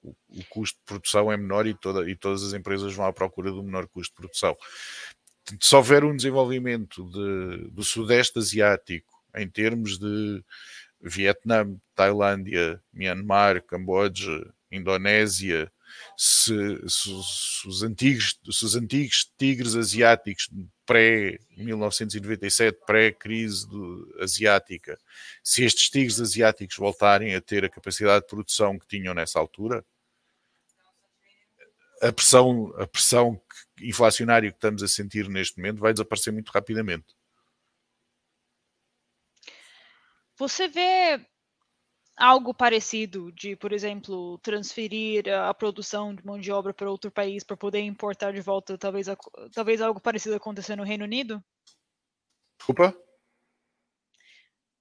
[0.03, 3.51] o custo de produção é menor e, toda, e todas as empresas vão à procura
[3.51, 4.55] do menor custo de produção.
[5.59, 10.43] Se houver um desenvolvimento de, do Sudeste Asiático em termos de
[11.01, 15.71] Vietnã, Tailândia, Myanmar, Camboja, Indonésia,
[16.17, 16.53] se,
[16.87, 20.49] se, se, os, antigos, se os antigos tigres asiáticos
[20.85, 23.67] pré-1997, pré-crise
[24.19, 24.99] asiática,
[25.43, 29.85] se estes tigres asiáticos voltarem a ter a capacidade de produção que tinham nessa altura,
[32.01, 33.39] a pressão, a pressão
[33.79, 37.15] inflacionária que estamos a sentir neste momento vai desaparecer muito rapidamente.
[40.35, 41.23] Você vê
[42.21, 47.43] algo parecido de, por exemplo, transferir a produção de mão de obra para outro país
[47.43, 49.07] para poder importar de volta, talvez,
[49.51, 51.43] talvez algo parecido acontecer no Reino Unido?
[52.59, 52.95] Desculpa?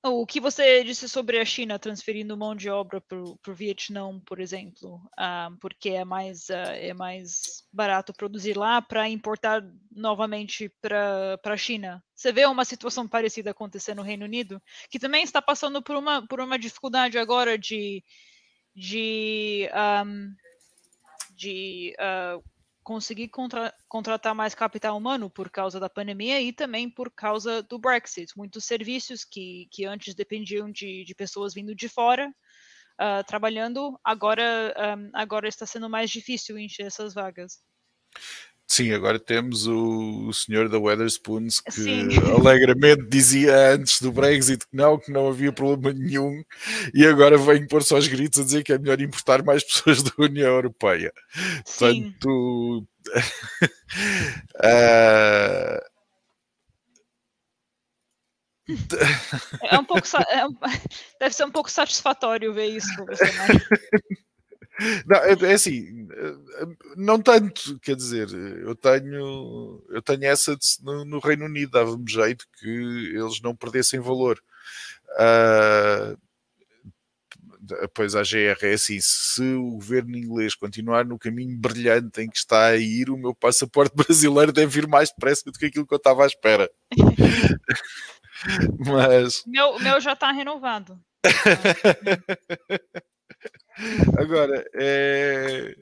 [0.02, 4.40] O que você disse sobre a China transferindo mão de obra para o Vietnã, por
[4.40, 11.38] exemplo, uh, porque é mais, uh, é mais barato produzir lá para importar novamente para
[11.44, 12.02] a China.
[12.14, 16.26] Você vê uma situação parecida acontecer no Reino Unido, que também está passando por uma,
[16.26, 18.02] por uma dificuldade agora de,
[18.74, 19.68] de,
[20.02, 20.34] um,
[21.36, 22.42] de uh,
[22.82, 27.78] conseguir contra, contratar mais capital humano por causa da pandemia e também por causa do
[27.78, 28.36] Brexit.
[28.36, 32.28] Muitos serviços que, que antes dependiam de, de pessoas vindo de fora
[33.00, 37.62] uh, trabalhando, agora, um, agora está sendo mais difícil encher essas vagas.
[38.70, 42.06] Sim, agora temos o, o senhor da Weatherspoons que Sim.
[42.38, 46.44] alegremente dizia antes do Brexit que não, que não havia problema nenhum
[46.94, 50.12] e agora vem pôr-se aos gritos a dizer que é melhor importar mais pessoas da
[50.16, 51.12] União Europeia.
[51.64, 52.12] Sim.
[52.20, 52.86] Portanto,
[54.54, 55.80] uh...
[59.64, 60.56] é um pouco, é um,
[61.18, 63.16] deve ser um pouco satisfatório ver isso né?
[65.06, 66.08] Não, é, é, assim,
[66.96, 72.10] não tanto, quer dizer, eu tenho, eu tenho essa de, no, no, Reino Unido, dava-me
[72.10, 74.42] jeito que eles não perdessem valor.
[75.18, 76.16] Uh,
[77.94, 82.38] pois a GR é assim, se o governo inglês continuar no caminho brilhante em que
[82.38, 85.94] está a ir, o meu passaporte brasileiro deve ir mais depressa do que aquilo que
[85.94, 86.70] eu estava à espera.
[88.86, 89.42] Mas...
[89.46, 90.98] Meu, meu já está renovado.
[94.18, 95.76] Agora, é,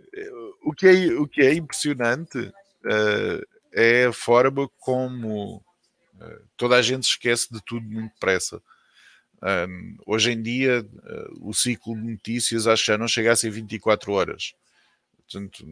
[0.63, 6.83] o, que é, o que é impressionante uh, é a forma como uh, toda a
[6.83, 8.63] gente esquece de tudo muito depressa.
[9.41, 13.37] Um, hoje em dia, uh, o ciclo de notícias acho que já não chega a
[13.37, 14.53] ser 24 horas.
[15.31, 15.65] Portanto,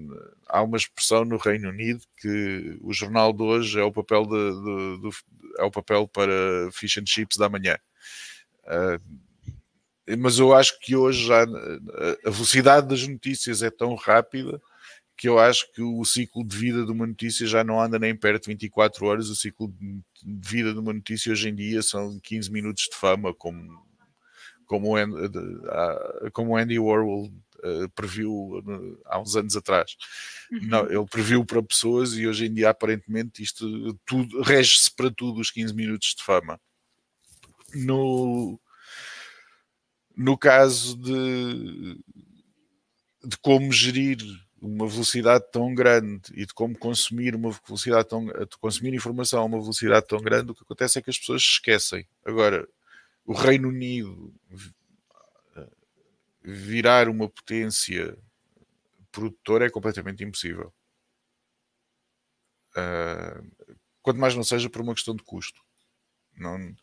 [0.48, 4.30] há uma expressão no Reino Unido que o jornal de hoje é o papel, de,
[4.30, 5.16] de, de
[5.58, 7.78] é o papel para fish and chips da manhã.
[8.64, 9.00] Uh,
[10.18, 14.60] mas eu acho que hoje já a velocidade das notícias é tão rápida
[15.16, 18.14] que eu acho que o ciclo de vida de uma notícia já não anda nem
[18.14, 19.30] perto de 24 horas.
[19.30, 19.72] O ciclo
[20.22, 23.82] de vida de uma notícia hoje em dia são 15 minutos de fama, como,
[24.66, 24.94] como,
[26.32, 27.32] como Andy Warhol
[27.64, 28.62] uh, previu
[29.06, 29.96] há uns anos atrás.
[30.52, 30.60] Uhum.
[30.64, 35.40] Não, ele previu para pessoas e hoje em dia, aparentemente, isto tudo rege-se para tudo
[35.40, 36.60] os 15 minutos de fama.
[37.74, 38.60] No,
[40.16, 42.00] no caso de,
[43.24, 44.18] de como gerir
[44.60, 48.26] uma velocidade tão grande e de como consumir uma velocidade tão
[48.58, 51.48] consumir informação a uma velocidade tão grande, o que acontece é que as pessoas se
[51.50, 52.08] esquecem.
[52.24, 52.66] Agora,
[53.24, 54.32] o Reino Unido
[56.46, 58.16] virar uma potência
[59.10, 60.72] produtora é completamente impossível.
[62.76, 63.50] Uh,
[64.00, 65.60] quanto mais não seja por uma questão de custo.
[66.36, 66.76] Não,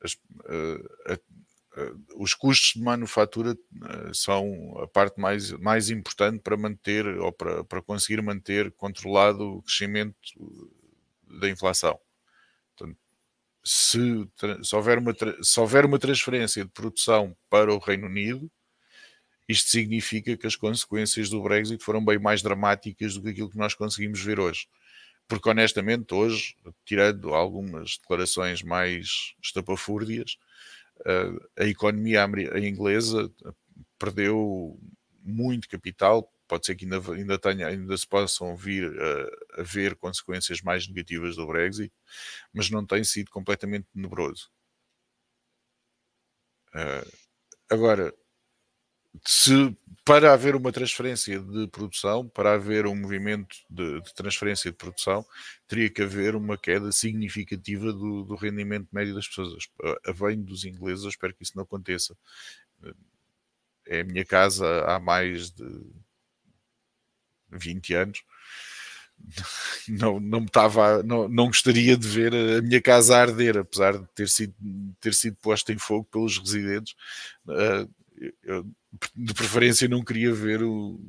[0.00, 1.20] as, uh, eh,
[2.16, 7.64] os custos de manufatura eh, são a parte mais, mais importante para manter ou para,
[7.64, 10.14] para conseguir manter controlado o crescimento
[11.40, 11.98] da inflação.
[12.76, 12.98] Portanto,
[13.64, 13.98] se,
[14.62, 18.50] se, houver uma, se houver uma transferência de produção para o Reino Unido,
[19.48, 23.58] isto significa que as consequências do Brexit foram bem mais dramáticas do que aquilo que
[23.58, 24.66] nós conseguimos ver hoje.
[25.26, 30.38] Porque honestamente, hoje, tirando algumas declarações mais estapafúrdias,
[31.58, 32.24] a economia
[32.58, 33.30] inglesa
[33.98, 34.78] perdeu
[35.22, 36.30] muito capital.
[36.46, 40.86] Pode ser que ainda, ainda, tenha, ainda se possam vir a, a ver consequências mais
[40.86, 41.92] negativas do Brexit,
[42.52, 44.50] mas não tem sido completamente tenebroso.
[46.74, 47.10] Uh,
[47.70, 48.12] agora,
[49.22, 54.76] se para haver uma transferência de produção, para haver um movimento de, de, transferência de
[54.76, 55.24] produção,
[55.66, 59.66] teria que haver uma queda significativa do, do rendimento médio das pessoas.
[60.06, 62.14] A dos ingleses, eu espero que isso não aconteça.
[63.86, 65.64] É a minha casa há mais de
[67.50, 68.22] 20 anos.
[69.88, 74.28] Não, não, estava, não, não gostaria de ver a minha casa arder, apesar de ter
[74.28, 74.54] sido,
[74.98, 76.94] ter sido posta em fogo pelos residentes.
[77.46, 77.88] Uh,
[78.42, 78.66] eu,
[79.14, 81.00] de preferência não queria ver o,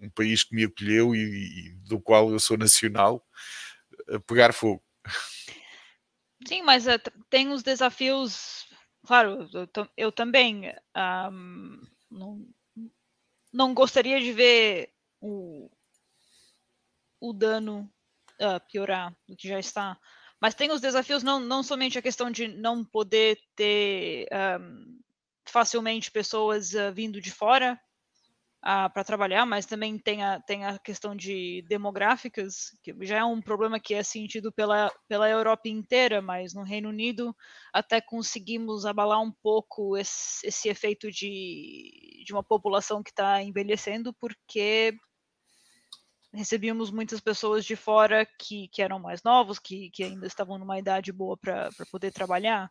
[0.00, 3.24] um país que me acolheu e, e, do qual eu sou nacional
[4.08, 4.82] a pegar fogo.
[6.46, 8.66] Sim, mas uh, tem os desafios,
[9.04, 12.46] claro, eu, eu também um, não,
[13.52, 15.70] não gostaria de ver o,
[17.20, 17.90] o dano
[18.40, 19.98] uh, piorar do que já está.
[20.40, 24.28] Mas tem os desafios, não, não somente a questão de não poder ter
[24.60, 25.00] um,
[25.50, 27.78] facilmente pessoas uh, vindo de fora
[28.64, 33.24] uh, para trabalhar, mas também tem a, tem a questão de demográficas, que já é
[33.24, 37.34] um problema que é sentido pela, pela Europa inteira, mas no Reino Unido
[37.72, 44.12] até conseguimos abalar um pouco esse, esse efeito de, de uma população que está envelhecendo,
[44.14, 44.96] porque
[46.36, 50.78] recebíamos muitas pessoas de fora que, que eram mais novos, que, que ainda estavam numa
[50.78, 52.70] idade boa para poder trabalhar.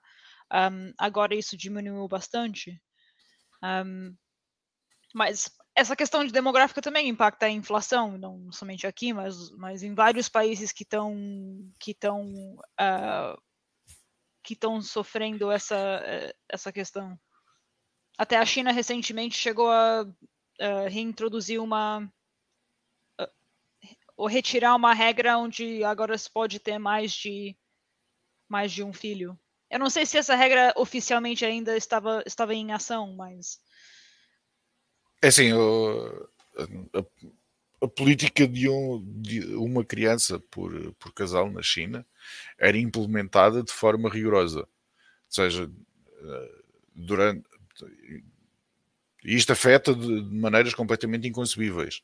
[0.54, 2.82] Um, agora isso diminuiu bastante.
[3.64, 4.16] Um,
[5.14, 9.94] mas essa questão de demográfica também impacta a inflação, não somente aqui, mas, mas em
[9.94, 11.16] vários países que estão
[11.80, 12.24] que estão
[12.80, 13.42] uh,
[14.44, 16.02] que estão sofrendo essa
[16.50, 17.20] essa questão.
[18.18, 22.10] Até a China recentemente chegou a uh, reintroduzir uma
[24.18, 27.56] ou retirar uma regra onde agora se pode ter mais de
[28.48, 29.38] mais de um filho.
[29.70, 33.60] Eu não sei se essa regra oficialmente ainda estava estava em ação, mas
[35.22, 37.06] é assim, a, a,
[37.82, 42.06] a política de, um, de, uma criança por, por casal na China
[42.60, 44.60] era implementada de forma rigorosa.
[44.60, 44.68] Ou
[45.28, 45.72] seja,
[46.22, 46.62] eh,
[46.94, 47.44] durante
[49.24, 52.02] isto afeta de, maneiras completamente inconcebíveis.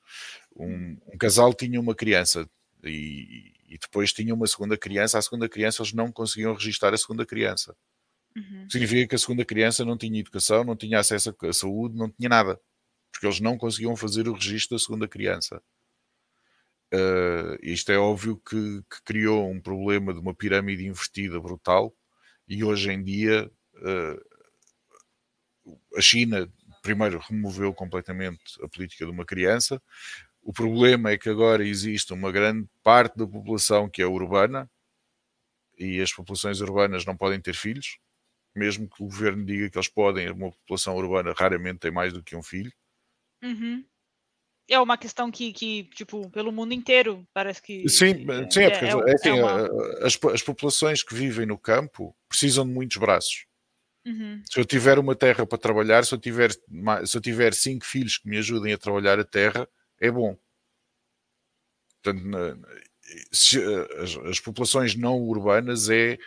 [0.55, 2.49] Um, um, casal tinha uma criança
[2.83, 5.17] e, e, depois tinha uma segunda criança.
[5.17, 7.75] A segunda criança eles não conseguiam registrar a segunda criança.
[8.35, 8.67] Uhum.
[8.69, 12.29] Significa que a segunda criança não tinha educação, não tinha acesso à saúde, não tinha
[12.29, 12.59] nada
[13.11, 15.61] porque eles não conseguiam fazer o registro da segunda criança.
[16.93, 21.95] Uh, isto é óbvio que, que, criou um problema de uma pirâmide invertida brutal
[22.47, 24.21] e hoje em dia uh,
[25.95, 26.51] a China
[26.81, 29.81] primeiro removeu completamente a política de uma criança.
[30.41, 34.69] O problema é que agora existe uma grande parte da população que é urbana
[35.77, 37.97] e as populações urbanas não podem ter filhos,
[38.55, 42.23] mesmo que o governo diga que eles podem, uma população urbana raramente tem mais do
[42.23, 42.71] que um filho.
[43.43, 43.85] Uhum.
[44.69, 47.87] É uma questão que, que, tipo, pelo mundo inteiro parece que.
[47.89, 50.05] Sim, é, sim é porque é, é, assim, é uma...
[50.05, 53.45] as, as populações que vivem no campo precisam de muitos braços.
[54.05, 54.41] Uhum.
[54.49, 58.17] Se eu tiver uma terra para trabalhar, se eu tiver, se eu tiver cinco filhos
[58.17, 59.67] que me ajudem a trabalhar a terra,
[60.01, 60.37] é bom.
[62.03, 62.67] Portanto,
[63.31, 63.59] se,
[63.99, 66.17] as, as, populações não urbanas é,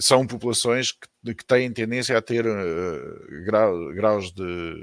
[0.00, 4.74] são populações que, que têm tendência a ter uh, grau, graus de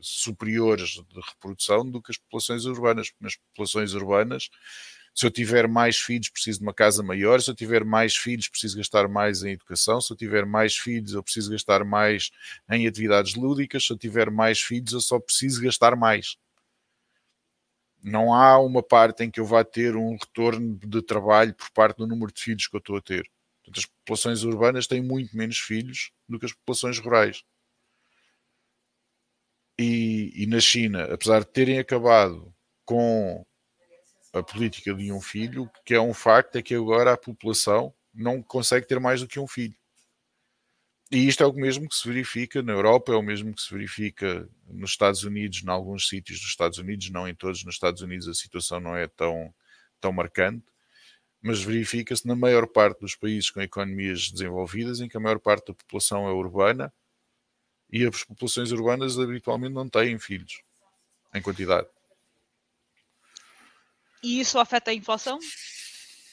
[0.00, 3.12] superiores de reprodução do que as populações urbanas.
[3.20, 4.48] Nas populações urbanas,
[5.14, 7.40] se eu tiver mais filhos, preciso de uma casa maior.
[7.42, 10.00] Se eu tiver mais filhos, preciso gastar mais em educação.
[10.00, 12.30] Se eu tiver mais filhos, eu preciso gastar mais
[12.70, 13.84] em atividades lúdicas.
[13.84, 16.36] Se eu tiver mais filhos, eu só preciso gastar mais.
[18.02, 21.98] Não há uma parte em que eu vá ter um retorno de trabalho por parte
[21.98, 23.28] do número de filhos que eu estou a ter.
[23.62, 27.42] Portanto, as populações urbanas têm muito menos filhos do que as populações rurais.
[29.78, 33.44] E, e na China, apesar de terem acabado com
[34.32, 38.42] a política de um filho, que é um facto é que agora a população não
[38.42, 39.74] consegue ter mais do que um filho.
[41.10, 43.74] E isto é o mesmo que se verifica na Europa, é o mesmo que se
[43.74, 47.64] verifica nos Estados Unidos, em alguns sítios dos Estados Unidos, não em todos.
[47.64, 49.52] Nos Estados Unidos a situação não é tão,
[50.00, 50.64] tão marcante,
[51.42, 55.66] mas verifica-se na maior parte dos países com economias desenvolvidas, em que a maior parte
[55.66, 56.92] da população é urbana
[57.92, 60.62] e as populações urbanas habitualmente não têm filhos
[61.34, 61.88] em quantidade.
[64.22, 65.40] E isso afeta a inflação?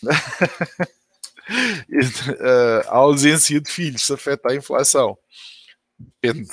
[2.87, 5.17] a ausência de filhos afeta a inflação.
[5.99, 6.49] Depende.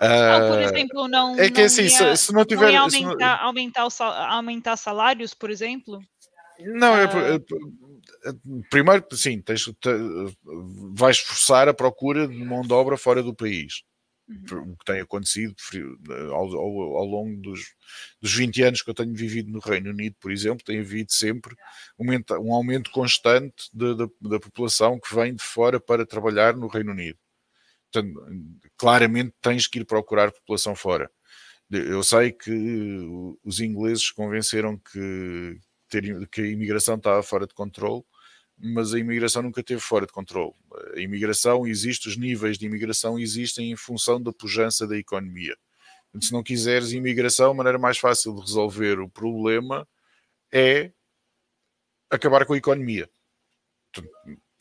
[0.00, 1.38] Não, por exemplo, não.
[1.38, 2.72] É que não assim, ia, se, não tiver.
[2.72, 3.46] Não aumentar, não...
[3.46, 3.88] aumentar,
[4.30, 6.00] aumentar salários, por exemplo?
[6.58, 8.64] Não, é, uh...
[8.70, 9.90] primeiro, sim, tens, te,
[10.94, 13.82] vais forçar a procura de mão de obra fora do país.
[14.26, 14.72] Uhum.
[14.72, 15.54] O que tem acontecido
[16.32, 17.74] ao, ao, ao longo dos,
[18.20, 21.54] dos 20 anos que eu tenho vivido no Reino Unido, por exemplo, tem havido sempre
[21.98, 22.06] um,
[22.40, 26.92] um aumento constante de, de, da população que vem de fora para trabalhar no Reino
[26.92, 27.18] Unido.
[27.92, 28.14] Portanto,
[28.76, 31.10] claramente tens que ir procurar população fora.
[31.70, 32.50] Eu sei que
[33.42, 35.58] os ingleses convenceram que,
[35.88, 38.02] ter, que a imigração estava fora de controle,
[38.58, 40.52] mas a imigração nunca esteve fora de controle.
[40.96, 45.56] A imigração existe, os níveis de imigração existem em função da pujança da economia.
[46.20, 49.86] Se não quiseres imigração, a maneira mais fácil de resolver o problema
[50.52, 50.92] é
[52.08, 53.10] acabar com a economia.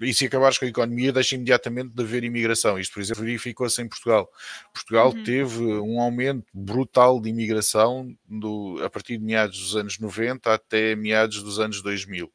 [0.02, 2.78] E se acabares com a economia, deixa imediatamente de haver imigração.
[2.78, 4.30] Isto, por exemplo, verificou-se em Portugal.
[4.74, 5.24] Portugal uhum.
[5.24, 10.96] teve um aumento brutal de imigração do, a partir de meados dos anos 90 até
[10.96, 12.32] meados dos anos 2000.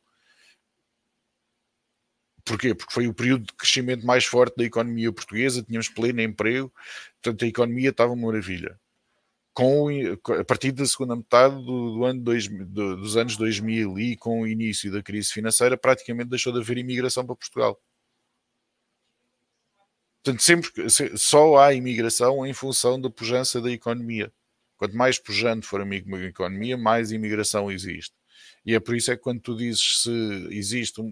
[2.49, 2.75] Porquê?
[2.75, 6.73] Porque foi o período de crescimento mais forte da economia portuguesa, tínhamos pleno emprego,
[7.23, 8.81] portanto a economia estava uma maravilha.
[9.55, 9.89] com,
[10.41, 14.43] a partir da segunda metade do, do ano dois, do, dos anos 2000 e com
[14.43, 17.81] o início da crise financeira, praticamente deixou de haver imigração para Portugal.
[20.23, 20.71] Portanto, sempre
[21.19, 24.33] só há imigração em função da pujança da economia.
[24.77, 25.87] Quanto mais pujante for a
[26.27, 28.15] economia, mais imigração existe.
[28.69, 31.11] E é por isso é que quando tu dizes se existe um,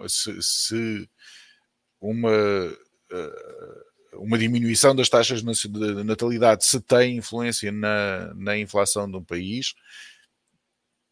[0.00, 1.10] um se, se,
[2.00, 9.18] uma uh, uma diminuição das taxas de natalidade se tem influência na, na inflação de
[9.18, 9.74] um país,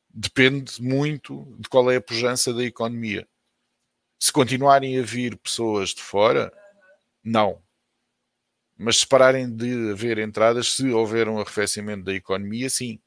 [0.09, 3.29] depende muito de qual é a pujança da economia.
[4.19, 6.51] Se continuarem a vir pessoas de fora,
[7.23, 7.63] não.
[8.79, 12.99] Mas se pararem de haver entradas, se houver um arrefecimento da economia, sim.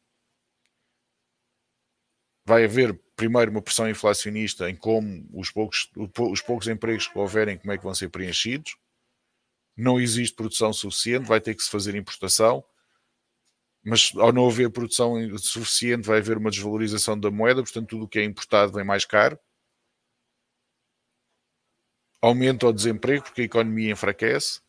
[2.45, 7.57] Vai haver primeiro uma pressão inflacionista em como os poucos, os poucos empregos que houverem,
[7.57, 8.75] como é que vão ser preenchidos
[9.75, 12.63] não existe produção suficiente, vai ter que se fazer importação,
[13.83, 18.07] mas ao não haver produção suficiente vai haver uma desvalorização da moeda, portanto tudo o
[18.07, 19.37] que é importado vem mais caro.
[22.21, 24.61] Aumenta o desemprego porque a economia enfraquece.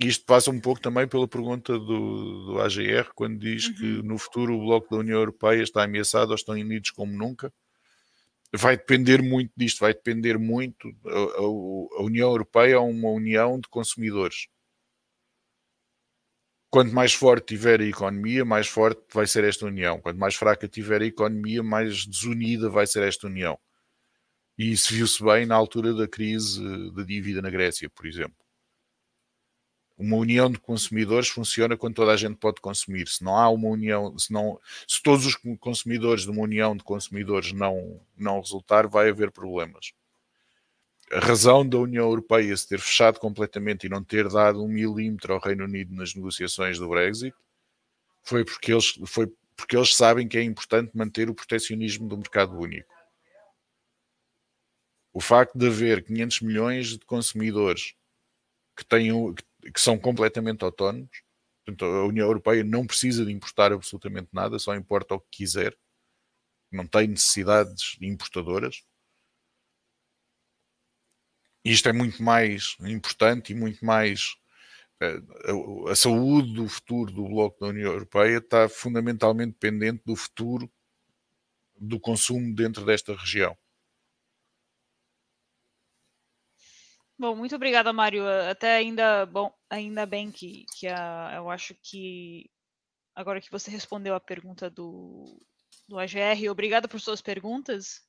[0.00, 3.74] Isto passa um pouco também pela pergunta do, do AGR, quando diz uhum.
[3.74, 7.52] que no futuro o Bloco da União Europeia está ameaçado ou estão unidos como nunca
[8.56, 10.88] vai depender muito disto, vai depender muito.
[11.06, 14.46] A, a, a, União Europeia é uma união de consumidores.
[16.70, 20.00] Quanto mais forte tiver a economia, mais forte vai ser esta união.
[20.00, 23.58] Quanto mais fraca tiver a economia, mais desunida vai ser esta união.
[24.58, 26.60] E isso viu-se bem na altura da crise
[26.92, 28.43] da dívida na Grécia, por exemplo
[29.96, 33.06] uma união de consumidores funciona quando toda a gente pode consumir.
[33.08, 36.82] Se não há uma união, se, não, se todos os consumidores de uma união de
[36.82, 39.92] consumidores não, não resultar, vai haver problemas.
[41.12, 45.34] A razão da União Europeia se ter fechado completamente e não ter dado um milímetro
[45.34, 47.34] ao Reino Unido nas negociações do Brexit
[48.22, 52.58] foi porque eles, foi porque eles sabem que é importante manter o protecionismo do mercado
[52.58, 52.92] único.
[55.12, 57.94] O facto de haver 500 milhões de consumidores
[58.76, 61.22] que, têm, que que são completamente autónomos.
[61.64, 65.76] Portanto, a União Europeia não precisa de importar absolutamente nada, só importa o que quiser.
[66.70, 68.84] Não tem necessidades importadoras.
[71.64, 74.36] Isto é muito mais importante e muito mais.
[75.00, 75.20] Eh,
[75.88, 80.70] a, a saúde do futuro do Bloco da União Europeia está fundamentalmente dependente do futuro
[81.76, 83.56] do consumo dentro desta região.
[87.24, 88.22] Bom, muito obrigada, Mário.
[88.50, 92.50] Até ainda, bom, ainda bem que, que a, eu acho que
[93.14, 95.40] agora que você respondeu a pergunta do,
[95.88, 98.02] do AGR, obrigada por suas perguntas.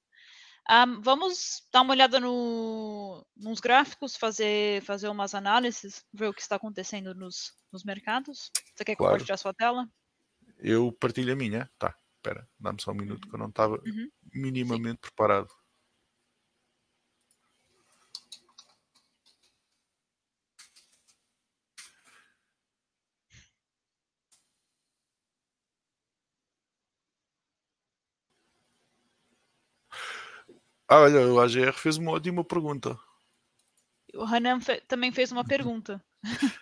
[0.70, 6.42] Um, vamos dar uma olhada no, nos gráficos, fazer, fazer umas análises, ver o que
[6.42, 8.52] está acontecendo nos, nos mercados.
[8.76, 9.14] Você quer claro.
[9.14, 9.88] compartilhar sua tela?
[10.58, 11.72] Eu partilho a minha.
[11.80, 14.12] Tá, espera, dá-me só um minuto que eu não estava uhum.
[14.34, 15.02] minimamente Sim.
[15.04, 15.48] preparado.
[30.88, 32.98] Ah, olha, o AGR fez uma ótima pergunta.
[34.14, 36.04] O Hanan fe também fez uma pergunta.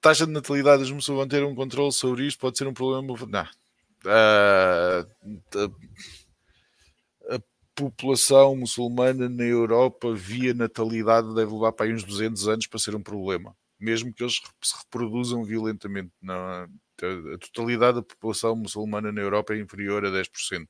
[0.00, 3.06] Taxa de natalidade dos muçulmanos ter um controle sobre isto pode ser um problema.
[3.28, 3.48] Não.
[4.02, 5.06] Uh,
[7.28, 7.40] a,
[7.74, 12.94] população muçulmana na Europa via natalidade deve levar para aí uns 200 anos para ser
[12.94, 16.10] um problema, mesmo que eles se reproduzam violentamente.
[16.20, 20.66] Não, a, a totalidade da população muçulmana na Europa é inferior a 10%.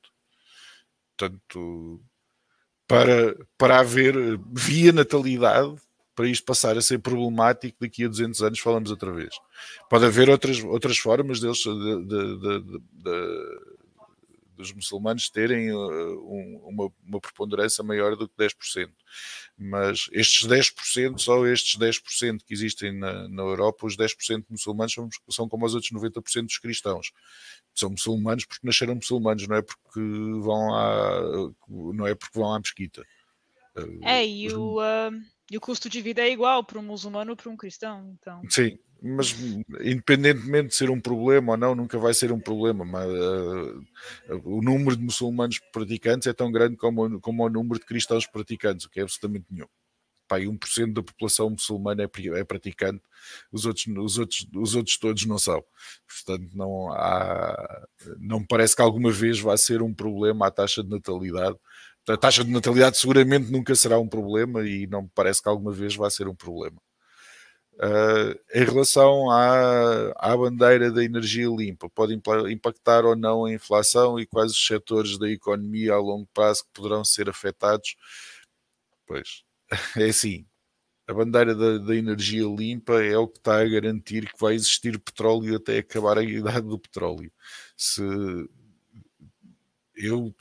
[1.17, 2.01] Portanto,
[2.91, 4.15] para, para haver
[4.51, 5.75] via natalidade,
[6.15, 9.33] para isto passar a ser problemático daqui a 200 anos, falamos outra vez.
[9.89, 13.70] Pode haver outras, outras formas deles, de, de, de,
[14.55, 18.89] dos muçulmanos terem uh, uma, uma preponderância maior do que 10%.
[19.57, 25.09] Mas estes 10%, só estes 10% que existem na, na Europa, os 10% muçulmanos são,
[25.29, 27.11] são como os outros 90% dos cristãos
[27.73, 29.99] são muçulmanos porque nasceram muçulmanos, não é porque
[30.41, 31.21] vão à,
[31.67, 33.05] não é porque vão à mesquita.
[34.01, 35.21] É, e, o, uh,
[35.51, 38.15] e o custo de vida é igual para um muçulmano ou para um cristão.
[38.17, 38.41] Então.
[38.49, 39.35] Sim, mas
[39.81, 42.85] independentemente de ser um problema ou não, nunca vai ser um problema.
[42.85, 47.85] Mas, uh, o número de muçulmanos praticantes é tão grande como, como o número de
[47.85, 49.67] cristãos praticantes, o que é absolutamente nenhum
[50.31, 53.03] pá, 1% da população muçulmana é, é praticante,
[53.51, 55.61] os outros, os, outros, os outros todos não são.
[56.07, 57.87] Portanto, não há,
[58.17, 61.57] não parece que alguma vez vá ser um problema a taxa de natalidade.
[62.07, 65.71] A taxa de natalidade seguramente nunca será um problema e não me parece que alguma
[65.71, 66.81] vez vá ser um problema.
[67.75, 74.19] Uh, em relação à, à bandeira da energia limpa, pode impactar ou não a inflação
[74.19, 77.95] e quais os setores da economia a longo prazo que poderão ser afetados?
[79.07, 79.43] Pois,
[79.97, 80.45] é assim,
[81.07, 84.99] a bandeira da, da, energia limpa é o que está a garantir que vai existir
[84.99, 87.31] petróleo até acabar a idade do petróleo.
[87.75, 88.01] Se
[89.95, 90.33] eu,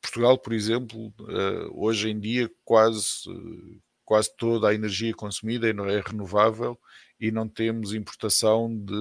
[0.00, 3.24] Portugal, por exemplo, eh, hoje em dia quase,
[4.04, 6.78] quase toda a energia consumida é renovável
[7.18, 8.94] e não temos importação de,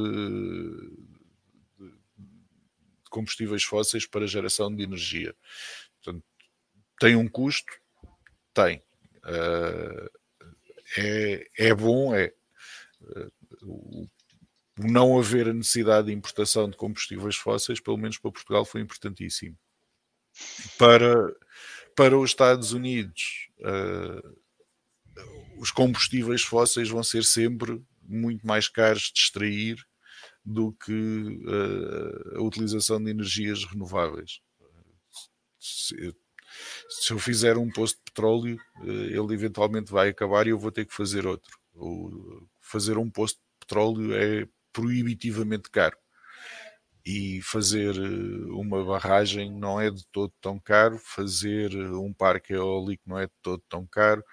[1.80, 5.36] de combustíveis fósseis para geração de energia.
[6.02, 6.26] Portanto,
[7.00, 7.72] tem um custo?
[8.54, 8.82] Tem.
[9.24, 10.10] Uh,
[10.97, 12.34] é, é bom, é.
[13.62, 14.08] O
[14.88, 19.58] não haver a necessidade de importação de combustíveis fósseis, pelo menos para Portugal, foi importantíssimo.
[20.78, 21.34] Para,
[21.96, 24.38] para os Estados Unidos, uh,
[25.58, 29.78] os combustíveis fósseis vão ser sempre muito mais caros de extrair
[30.44, 34.40] do que uh, a utilização de energias renováveis.
[35.60, 36.16] Se,
[36.90, 40.72] se eu fizer um posto de petróleo, eh, ele eventualmente vai acabar e eu vou
[40.72, 41.60] ter que fazer outro.
[42.62, 45.98] fazer um posto de petróleo é proibitivamente caro.
[47.06, 52.54] E fazer eh, uma barragem não é de todo tão caro, fazer eh, um parque
[52.54, 54.24] eólico não é de todo tão caro,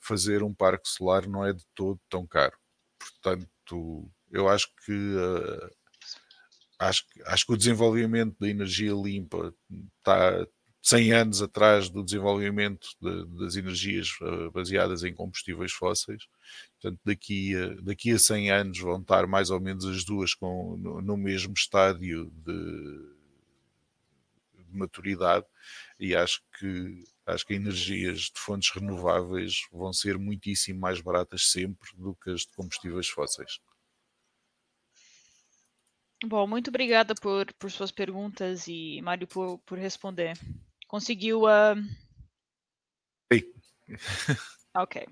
[0.00, 2.56] fazer um parque solar não é de todo tão caro.
[2.98, 5.70] Portanto, eu acho que uh,
[6.78, 9.54] acho, acho que o desenvolvimento da energia limpa
[9.98, 10.46] está,
[10.82, 16.26] 100 anos atrás do desenvolvimento de, das energias uh, baseadas em combustíveis fósseis.
[16.80, 20.76] Portanto, daqui a, daqui a 100 anos vão estar mais ou menos as duas com,
[20.76, 22.52] no, no mesmo estádio de,
[24.54, 25.46] de, maturidade
[25.98, 31.90] e acho que, acho que energias de fontes renováveis vão ser muitíssimo mais baratas sempre
[31.96, 33.60] do que as de combustíveis fósseis.
[36.24, 40.36] Bom, muito obrigada por, por suas perguntas e Mário por, por responder.
[40.88, 41.74] Conseguiu a.
[41.74, 41.98] Uh...
[44.74, 45.06] Ok.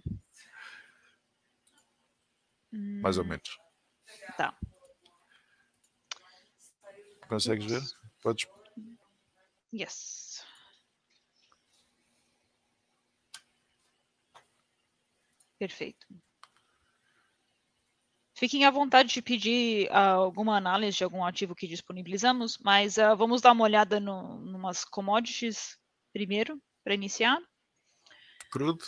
[2.72, 3.28] Mais ou hum.
[3.28, 3.58] menos.
[4.36, 4.56] Tá.
[7.28, 7.82] Consegues ver?
[8.22, 8.46] Podes.
[9.72, 10.44] Yes.
[15.58, 16.06] Perfeito.
[18.36, 23.16] Fiquem à vontade de pedir uh, alguma análise de algum ativo que disponibilizamos, mas uh,
[23.16, 25.78] vamos dar uma olhada no umas commodities
[26.12, 27.38] primeiro, para iniciar.
[28.50, 28.84] Crudo.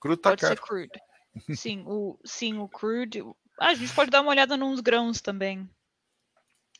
[0.00, 0.54] Crudo tá pode caro.
[0.54, 1.00] ser crude.
[1.56, 3.20] Sim, o, sim, o crude.
[3.58, 5.68] Ah, a gente pode dar uma olhada nos grãos também.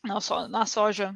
[0.03, 1.15] Na, so, na soja.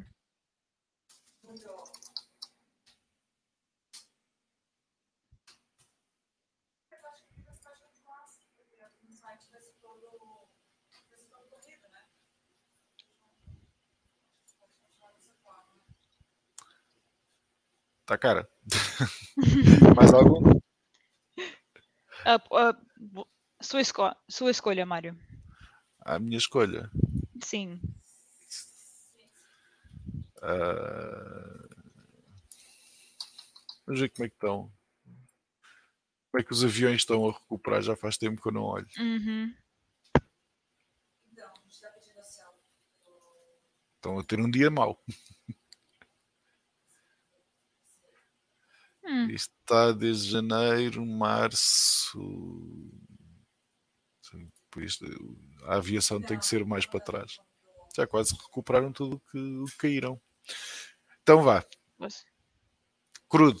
[18.10, 18.50] Tá cara.
[19.96, 20.50] Mais algum?
[22.26, 23.26] Uh, uh,
[23.62, 25.16] sua, esco sua escolha, Mário.
[26.00, 26.90] A minha escolha?
[27.40, 27.80] Sim.
[30.38, 31.70] Uh...
[33.86, 34.72] Vamos ver como é que estão.
[36.32, 37.80] Como é que os aviões estão a recuperar?
[37.80, 38.88] Já faz tempo que eu não olho.
[38.98, 39.54] Uhum.
[43.94, 45.00] Estão a ter um dia mau.
[49.10, 49.28] Hum.
[49.30, 52.20] Está desde janeiro, março.
[54.76, 55.04] Isto,
[55.64, 57.38] a aviação tem que ser mais para trás.
[57.96, 60.20] Já quase recuperaram tudo o que, o que caíram.
[61.22, 61.64] Então vá.
[63.28, 63.60] Crudo.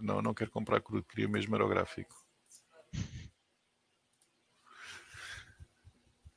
[0.00, 2.19] Não, não quero comprar crudo, queria mesmo aerográfico.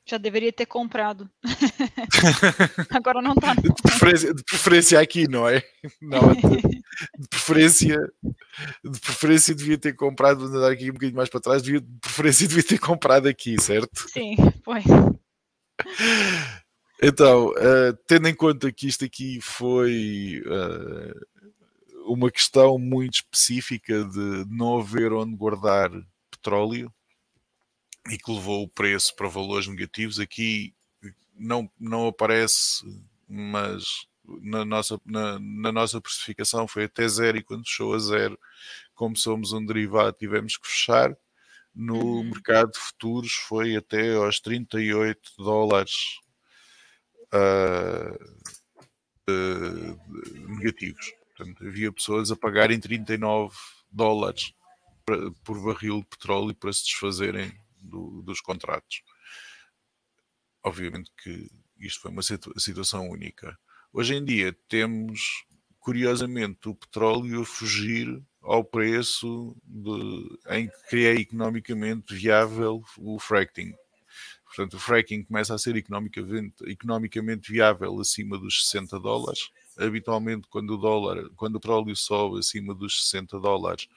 [0.06, 1.30] Já deveria ter comprado.
[2.90, 3.54] Agora não tá.
[3.54, 5.62] De preferência, de preferência aqui, não é?
[6.00, 6.68] Não, de,
[7.18, 8.12] de, preferência,
[8.84, 12.46] de preferência devia ter comprado, andar aqui um bocadinho mais para trás, devia, de preferência
[12.46, 14.06] devia ter comprado aqui, certo?
[14.10, 14.82] Sim, foi.
[17.02, 24.44] Então, uh, tendo em conta que isto aqui foi uh, uma questão muito específica de
[24.48, 25.90] não haver onde guardar
[26.30, 26.92] petróleo,
[28.10, 30.20] e que levou o preço para valores negativos.
[30.20, 30.74] Aqui
[31.34, 32.84] não, não aparece,
[33.28, 38.38] mas na nossa, na, na nossa precificação foi até zero e quando fechou a zero,
[38.94, 41.16] como somos um derivado, tivemos que fechar.
[41.74, 42.24] No uhum.
[42.24, 46.20] mercado de futuros foi até aos 38 dólares
[47.34, 48.24] uh,
[49.28, 51.12] uh, negativos.
[51.36, 53.56] Portanto, havia pessoas a pagarem 39
[53.90, 54.54] dólares
[55.42, 57.52] por barril de petróleo para se desfazerem
[57.84, 59.02] do, dos contratos.
[60.62, 63.58] Obviamente que isto foi uma situação única.
[63.92, 65.44] Hoje em dia temos,
[65.78, 73.74] curiosamente, o petróleo a fugir ao preço de, em que é economicamente viável o fracking.
[74.44, 79.50] Portanto, o fracking começa a ser economicamente, economicamente viável acima dos 60 dólares.
[79.76, 83.88] Habitualmente, quando o dólar, quando o petróleo sobe acima dos 60 dólares,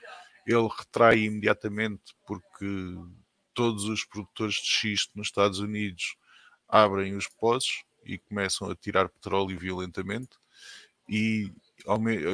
[0.48, 2.66] ele retrai imediatamente porque
[3.58, 6.16] todos os produtores de xisto nos Estados Unidos
[6.70, 10.38] abrem os poços e começam a tirar petróleo violentamente
[11.10, 11.52] e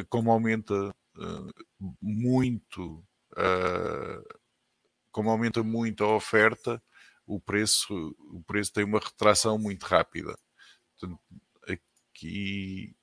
[0.10, 3.02] como aumenta uh, muito
[3.32, 4.40] uh,
[5.14, 6.84] como aumenta muito a oferta
[7.26, 10.38] o preço o preço tem uma retração muito rápida.
[11.00, 11.22] Portanto,
[11.66, 12.94] aqui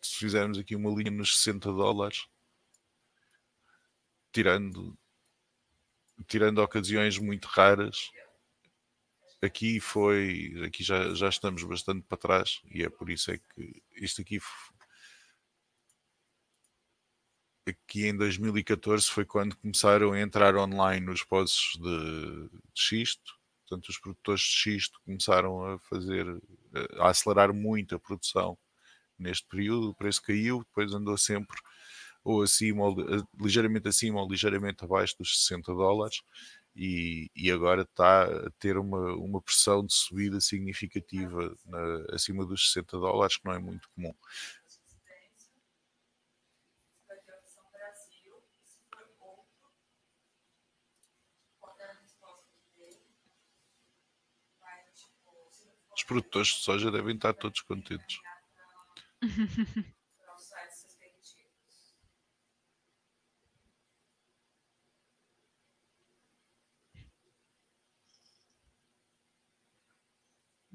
[0.00, 2.28] se fizermos aqui uma linha nos 60 dólares,
[4.36, 4.94] tirando,
[6.26, 8.10] tirando ocasiões muito raras,
[9.42, 13.82] aqui foi, aqui já, já estamos bastante para trás e é por isso é que
[13.96, 14.38] isto aqui
[17.66, 23.32] aqui em 2014 foi quando começaram a entrar online os pozos de, de xisto,
[23.62, 26.26] portanto os produtores de xisto começaram a fazer,
[26.98, 28.58] a acelerar muito a produção
[29.18, 31.56] neste período, o preço caiu, depois andou sempre
[32.26, 32.96] ou acima, ou,
[33.40, 36.22] ligeiramente acima ou ligeiramente abaixo dos 60 dólares
[36.74, 42.72] e, e agora está a ter uma, uma pressão de subida significativa na, acima dos
[42.72, 44.12] 60 dólares, que não é muito comum.
[55.94, 58.18] Os produtores de soja devem estar todos contentes.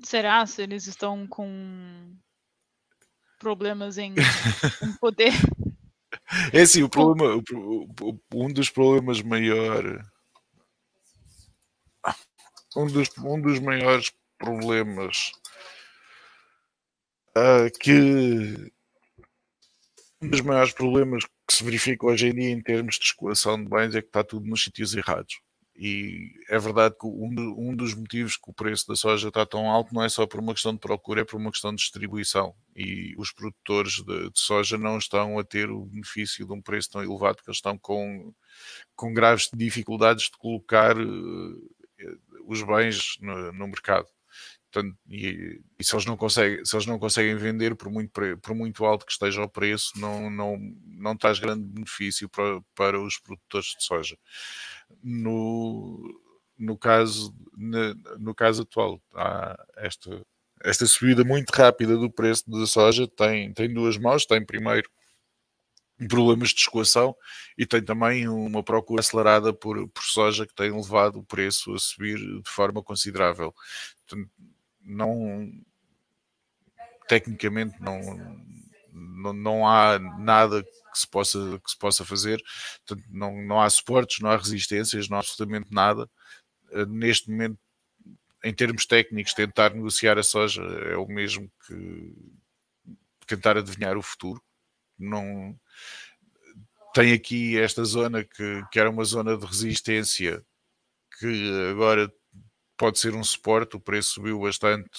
[0.03, 2.15] Será se eles estão com
[3.39, 4.13] problemas em,
[4.83, 5.33] em poder?
[6.53, 10.03] É assim, o problema, o, um dos problemas maiores,
[12.75, 15.31] um dos, um dos maiores problemas
[17.37, 18.71] uh, que
[20.21, 23.69] um dos maiores problemas que se verifica hoje em dia em termos de escoação de
[23.69, 25.41] bens é que está tudo nos sítios errados.
[25.83, 29.67] E é verdade que um, um, dos motivos que o preço da soja está tão
[29.67, 32.53] alto não é só por uma questão de procura, é por uma questão de distribuição.
[32.75, 36.91] E os produtores de, de soja não estão a ter o benefício de um preço
[36.91, 38.31] tão elevado, porque eles estão com,
[38.95, 41.71] com graves dificuldades de colocar uh,
[42.45, 44.05] os bens no, no mercado.
[44.71, 48.11] Portanto, e, e, se, eles não conseguem, se eles não conseguem vender por muito,
[48.41, 53.01] por muito alto que esteja o preço, não, não, não traz grande benefício para, para
[53.01, 54.17] os produtores de soja.
[55.03, 55.99] No,
[56.57, 60.25] no, caso, no, no caso atual, há esta,
[60.63, 64.25] esta subida muito rápida do preço da soja tem, tem duas mãos.
[64.25, 64.89] Tem primeiro
[66.07, 67.15] problemas de escoação
[67.57, 71.79] e tem também uma procura acelerada por, por soja que tem levado o preço a
[71.79, 73.53] subir de forma considerável.
[74.07, 74.29] Portanto,
[74.83, 75.51] não
[77.07, 77.99] tecnicamente não,
[78.93, 82.41] não, não há nada que se possa, que se possa fazer,
[82.85, 86.09] Portanto, não, não há suportes, não há resistências, não há absolutamente nada.
[86.71, 87.57] Eh, neste momento,
[88.43, 92.15] em termos técnicos, tentar negociar a soja é o mesmo que
[93.27, 94.41] tentar adivinhar o futuro.
[94.97, 95.57] Não
[96.93, 100.43] tem aqui esta zona que, que era uma zona de resistência
[101.19, 102.11] que agora
[102.81, 103.75] pode ser um suporte.
[103.75, 104.89] O preço subiu bastante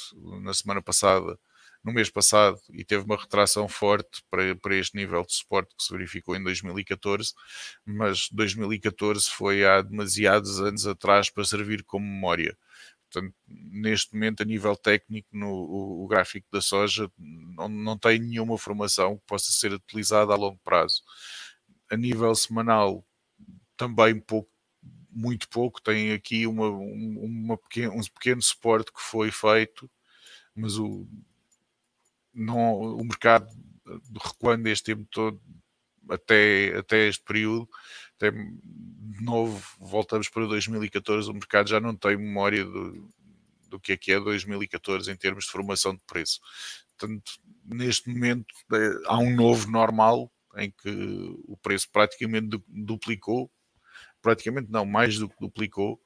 [0.41, 1.37] na semana passada,
[1.83, 5.83] no mês passado, e teve uma retração forte para, para este nível de suporte que
[5.83, 7.33] se verificou em 2014.
[7.85, 12.57] Mas 2014 foi há demasiados anos atrás para servir como memória.
[13.11, 18.21] Portanto, neste momento, a nível técnico, no, o, o gráfico da soja não, não tem
[18.21, 21.03] nenhuma formação que possa ser utilizada a longo prazo.
[21.91, 23.05] A nível semanal,
[23.77, 24.52] também pouco
[25.13, 29.91] muito pouco, tem aqui uma, uma pequeno, um pequeno suporte que foi feito,
[30.55, 31.07] mas o,
[32.33, 33.47] não, o mercado
[34.25, 35.41] recuando este tempo todo
[36.11, 37.69] até, até este período,
[38.17, 43.09] até, de novo voltamos para 2014, o mercado já não tem memória do,
[43.69, 46.41] do que é que é 2014 em termos de formação de preço.
[46.97, 47.33] Portanto,
[47.65, 50.91] neste momento é, há um novo normal em que
[51.47, 53.51] o preço praticamente duplicou
[54.23, 56.01] praticamente não, mais do que duplicou,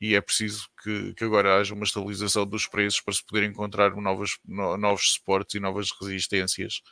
[0.00, 3.94] e é preciso que, que agora haja uma estabilização dos preços para se poder encontrar
[3.96, 6.82] novos, no, novos suportes e novas resistências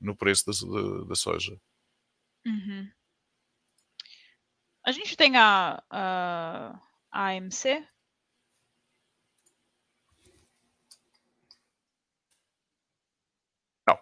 [0.00, 1.58] no preço da, da, da soja.
[2.46, 2.90] Uhum.
[4.86, 6.80] A gente tem a, a,
[7.10, 7.86] a AMC?
[13.86, 13.98] Não.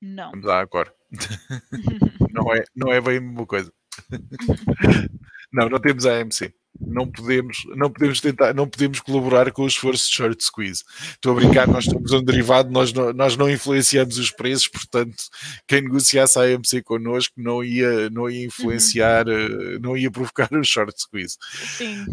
[0.00, 0.30] Não.
[0.30, 0.94] Vamos lá agora.
[2.32, 3.72] não, é, não é bem a mesma coisa.
[5.52, 9.66] não, não temos a AMC não podemos, não podemos tentar, não podemos colaborar com o
[9.66, 10.84] esforço de short squeeze.
[11.10, 15.24] Estou a brincar, nós estamos um derivado, nós não, nós não influenciamos os preços, portanto,
[15.66, 19.78] quem negociasse a AMC connosco não ia, não ia influenciar, uhum.
[19.80, 21.36] não ia provocar o short squeeze.
[21.76, 22.06] Sim.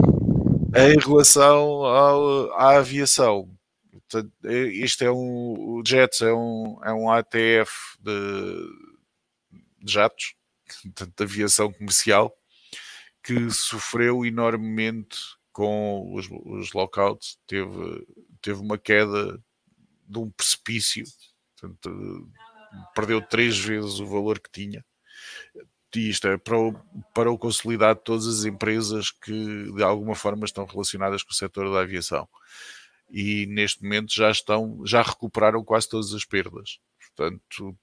[0.76, 3.50] Em relação ao, à aviação,
[4.44, 8.70] este é um, o Jets é um, é um ATF de,
[9.82, 10.36] de jatos,
[10.84, 12.34] de aviação comercial,
[13.28, 15.18] que sofreu enormemente
[15.52, 18.08] com os, os lockouts, teve,
[18.42, 19.38] teve uma queda
[20.08, 21.04] de um precipício,
[21.60, 22.32] portanto,
[22.96, 24.86] perdeu três vezes o valor que tinha.
[25.94, 26.74] E isto é para o,
[27.14, 31.36] para o consolidar de todas as empresas que de alguma forma estão relacionadas com o
[31.36, 32.30] setor da aviação.
[33.10, 36.80] E neste momento já estão, já recuperaram quase todas as perdas.
[37.00, 37.78] Portanto,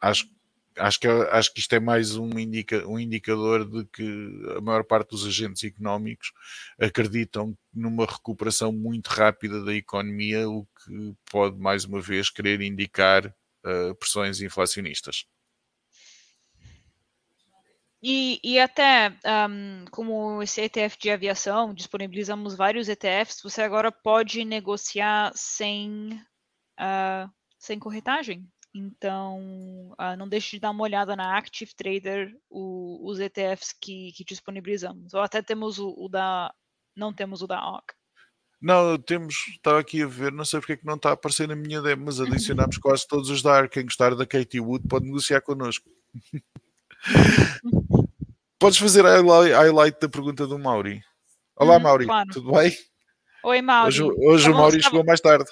[0.00, 0.37] acho que
[0.78, 4.84] acho que, acho que isto é mais um, indica, um indicador de que a maior
[4.84, 6.32] parte dos agentes económicos
[6.80, 13.26] acreditam numa recuperação muito rápida da economia, o que pode mais uma vez querer indicar
[13.26, 15.26] uh, pressões inflacionistas.
[18.00, 19.10] E, e até
[19.50, 26.12] um, como esse ETF de aviação, disponibilizamos vários ETFs, você agora pode negociar sem,
[26.78, 28.48] uh, sem corretagem.
[28.78, 34.12] Então, uh, não deixe de dar uma olhada na Active Trader, o, os ETFs que,
[34.12, 35.12] que, disponibilizamos.
[35.14, 36.54] Ou até temos o, o, da.
[36.94, 37.92] Não temos o da OC.
[38.60, 41.48] Não, temos, estava aqui a ver, não sei porque é que não está a aparecer
[41.48, 43.72] na minha demo, mas adicionamos quase todos os da ARC.
[43.72, 45.90] Quem gostar da Katie Wood pode negociar connosco.
[48.60, 51.02] Podes fazer a highlight da pergunta do Mauri.
[51.56, 52.28] Olá, hum, Mauri, claro.
[52.32, 52.72] tudo bem?
[53.44, 53.88] Oi, Mauri.
[53.88, 55.50] Hoje, hoje o Mauri chegou mais tarde.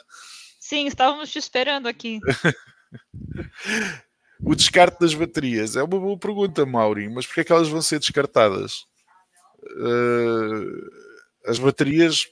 [0.60, 2.20] Sim, estávamos te esperando aqui.
[4.41, 7.82] o descarte das baterias é uma boa pergunta, Mauri, mas porquê é que elas vão
[7.82, 8.87] ser descartadas?
[9.62, 10.91] Uh,
[11.47, 12.28] as baterias,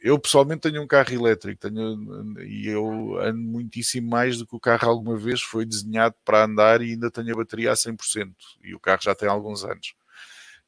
[0.00, 4.60] eu pessoalmente tenho um carro elétrico tenho, e eu ando muitíssimo mais do que o
[4.60, 8.32] carro alguma vez foi desenhado para andar e ainda tenho a bateria a 100%
[8.62, 9.94] e o carro já tem alguns anos.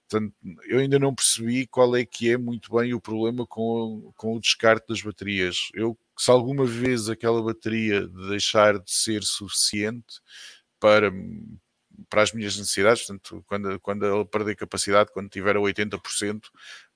[0.09, 0.35] Portanto,
[0.67, 4.41] eu ainda não percebi qual é que é muito bem o problema com, com o
[4.41, 5.69] descarte das baterias.
[5.75, 10.21] Eu se alguma vez aquela bateria deixar de ser suficiente
[10.81, 11.13] para,
[12.11, 16.41] para as minhas necessidades, portanto, quando, quando ela perder capacidade, quando tiver a 80%,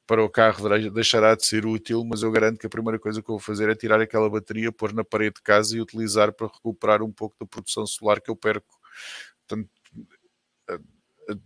[0.06, 3.30] para o carro deixará de ser útil, mas eu garanto que a primeira coisa que
[3.30, 6.48] eu vou fazer é tirar aquela bateria, pôr na parede de casa e utilizar para
[6.48, 8.76] recuperar um pouco da produção solar que eu perco.
[9.46, 9.70] Portanto,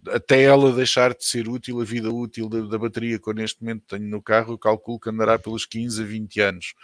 [0.08, 3.62] até ela deixar de ser útil, a vida útil da, da bateria que eu neste
[3.62, 6.74] momento tenho no carro, eu calculo que andará pelos 15 a 20 anos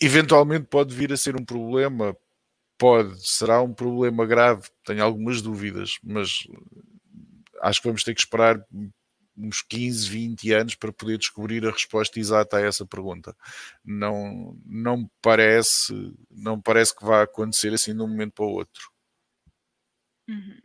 [0.00, 2.16] eventualmente pode vir a ser um problema,
[2.76, 6.46] pode, será um problema grave, tenho algumas dúvidas, mas
[7.60, 8.64] acho que vamos ter que esperar
[9.36, 13.36] uns 15, 20 anos para poder descobrir a resposta exata a essa pergunta.
[13.84, 15.94] Não, não parece,
[16.30, 18.90] não parece que vá acontecer assim de um momento para o outro.
[20.28, 20.58] Uhum.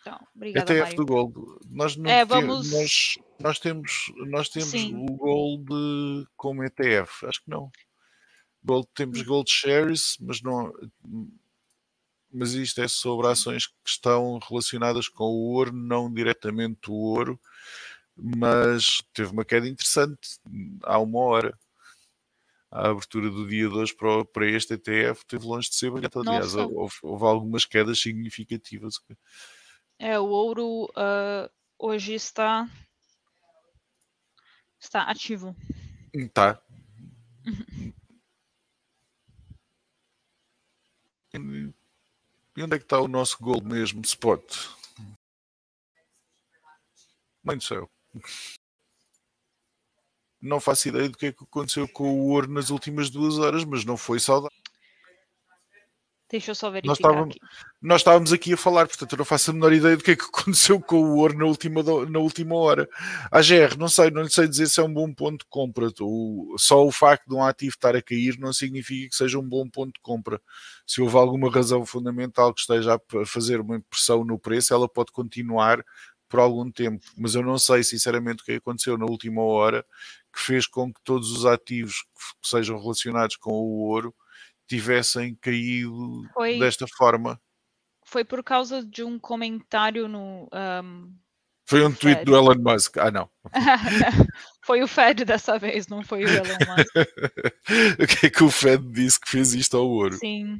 [0.00, 0.96] Então, obrigada, ETF Mário.
[0.96, 1.34] do Gold.
[1.70, 2.70] Nós, não é, vamos...
[2.70, 7.26] nós, nós temos, nós temos o Gold como ETF.
[7.26, 7.70] Acho que não.
[8.64, 9.24] Gold, temos hum.
[9.24, 10.72] Gold Shares, mas não.
[12.32, 17.38] Mas isto é sobre ações que estão relacionadas com o ouro, não diretamente o ouro,
[18.16, 20.38] mas teve uma queda interessante
[20.82, 21.58] há uma hora.
[22.70, 26.18] A abertura do dia de hoje para, para este ETF teve longe de ser brilhante.
[26.18, 28.94] Aliás, houve, houve algumas quedas significativas.
[29.96, 32.68] É, o ouro uh, hoje está
[34.84, 35.56] está ativo.
[36.32, 36.60] Tá.
[42.56, 44.68] e onde é que está o nosso gol mesmo, spot?
[47.42, 47.90] Mãe do céu.
[50.40, 53.64] Não faço ideia do que é que aconteceu com o ouro nas últimas duas horas,
[53.64, 54.53] mas não foi saudável.
[56.30, 57.40] Deixa eu só verificar nós estávamos, aqui.
[57.82, 60.16] Nós estávamos aqui a falar, portanto eu não faço a menor ideia do que é
[60.16, 62.88] que aconteceu com o ouro na última, na última hora.
[63.30, 65.88] A GR, não sei, não lhe sei dizer se é um bom ponto de compra.
[66.00, 69.48] O, só o facto de um ativo estar a cair não significa que seja um
[69.48, 70.40] bom ponto de compra.
[70.86, 75.12] Se houve alguma razão fundamental que esteja a fazer uma impressão no preço, ela pode
[75.12, 75.84] continuar
[76.28, 77.04] por algum tempo.
[77.16, 79.84] Mas eu não sei sinceramente o que aconteceu na última hora
[80.34, 82.02] que fez com que todos os ativos
[82.42, 84.12] que sejam relacionados com o ouro
[84.68, 86.58] tivessem caído Foi.
[86.58, 87.40] desta forma.
[88.06, 90.48] foi por causa de um comentário no.
[90.52, 91.14] Um,
[91.66, 92.24] foi um tweet Fed.
[92.26, 92.98] do Elon Musk.
[92.98, 93.30] Ah, não.
[94.64, 96.94] foi o Fed dessa vez, não foi o Elon Musk.
[98.02, 100.14] o que é que o Fed disse que fez isto ao ouro?
[100.16, 100.58] Sim.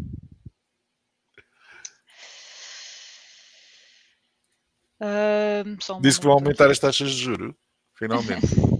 [5.00, 7.57] Um, disse que vão aumentar as taxas de juro,
[7.98, 8.46] finalmente.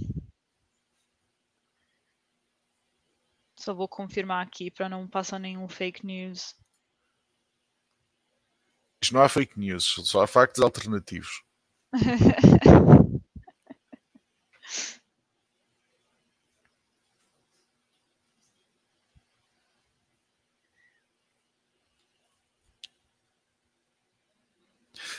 [3.65, 6.53] Só vou confirmar aqui para não passar nenhum fake news.
[9.01, 11.41] Isto não há fake news, só há factos alternativos.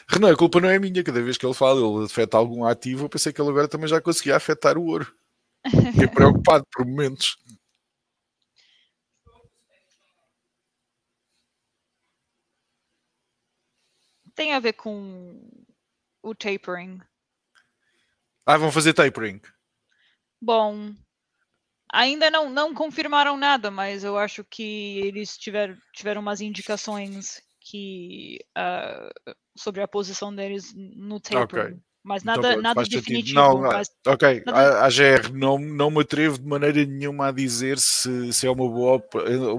[0.08, 1.02] Renan, a culpa não é minha.
[1.02, 3.06] Cada vez que ele fala, ele afeta algum ativo.
[3.06, 5.12] Eu pensei que ele agora também já conseguia afetar o ouro.
[5.92, 7.36] Fiquei preocupado por momentos.
[14.36, 15.50] Tem a ver com
[16.22, 17.00] o tapering.
[18.46, 19.40] Ah, vão fazer tapering.
[20.40, 20.94] Bom,
[21.92, 28.38] ainda não, não confirmaram nada, mas eu acho que eles tiver, tiveram umas indicações que
[28.56, 31.74] uh, sobre a posição deles no tapering.
[31.74, 31.85] Okay.
[32.06, 33.34] Mas nada, então, nada definitivo.
[33.34, 34.78] Não, mas, ok, nada...
[34.78, 38.50] A, a GR não, não me atrevo de maneira nenhuma a dizer se, se é
[38.50, 39.02] uma boa,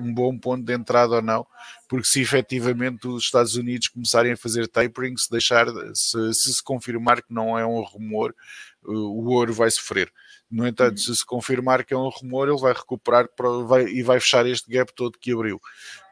[0.01, 1.45] um bom ponto de entrada ou não,
[1.89, 6.63] porque se efetivamente os Estados Unidos começarem a fazer tapering, se deixar, se se, se
[6.63, 8.33] confirmar que não é um rumor,
[8.81, 10.09] o ouro vai sofrer.
[10.49, 11.03] No entanto, uhum.
[11.03, 14.45] se se confirmar que é um rumor, ele vai recuperar para, vai, e vai fechar
[14.45, 15.59] este gap todo que abriu.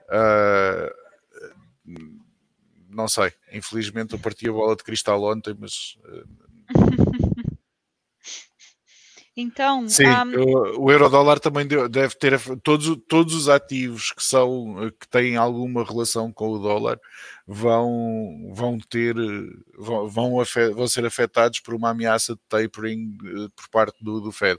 [0.09, 0.91] Uh,
[2.95, 3.31] não sei.
[3.51, 5.97] Infelizmente eu parti a bola de cristal ontem, mas.
[9.37, 10.79] Então, sim, um...
[10.79, 16.31] o euro-dólar também deve ter todos, todos os ativos que são que têm alguma relação
[16.31, 16.97] com o dólar
[17.45, 19.13] vão vão ter
[19.77, 20.43] vão, vão,
[20.73, 24.57] vão ser afetados por uma ameaça de tapering eh, por parte do, do Fed.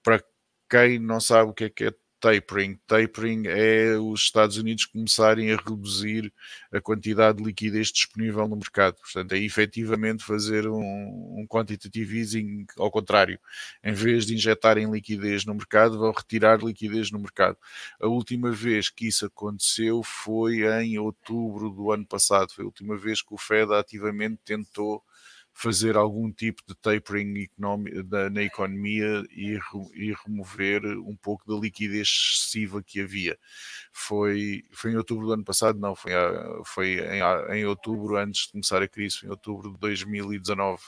[0.00, 0.22] Para
[0.70, 1.92] quem não sabe o que é que é
[2.24, 2.78] tapering.
[2.86, 6.32] Tapering é os Estados Unidos começarem a reduzir
[6.72, 8.96] a quantidade de liquidez disponível no mercado.
[8.96, 13.38] Portanto, é efetivamente fazer um, um quantitative easing ao contrário.
[13.82, 17.58] Em vez de injetarem liquidez no mercado, vão retirar liquidez no mercado.
[18.00, 22.52] A última vez que isso aconteceu foi em outubro do ano passado.
[22.52, 25.04] Foi a última vez que o Fed ativamente tentou
[25.54, 29.56] fazer algum tipo de tapering na economia e,
[29.94, 33.38] e, remover um pouco da liquidez excessiva que havia.
[33.92, 36.12] Foi, foi em outubro do ano passado, não, foi,
[36.66, 40.82] foi em, em outubro, antes de começar a crise, foi em outubro de 2019.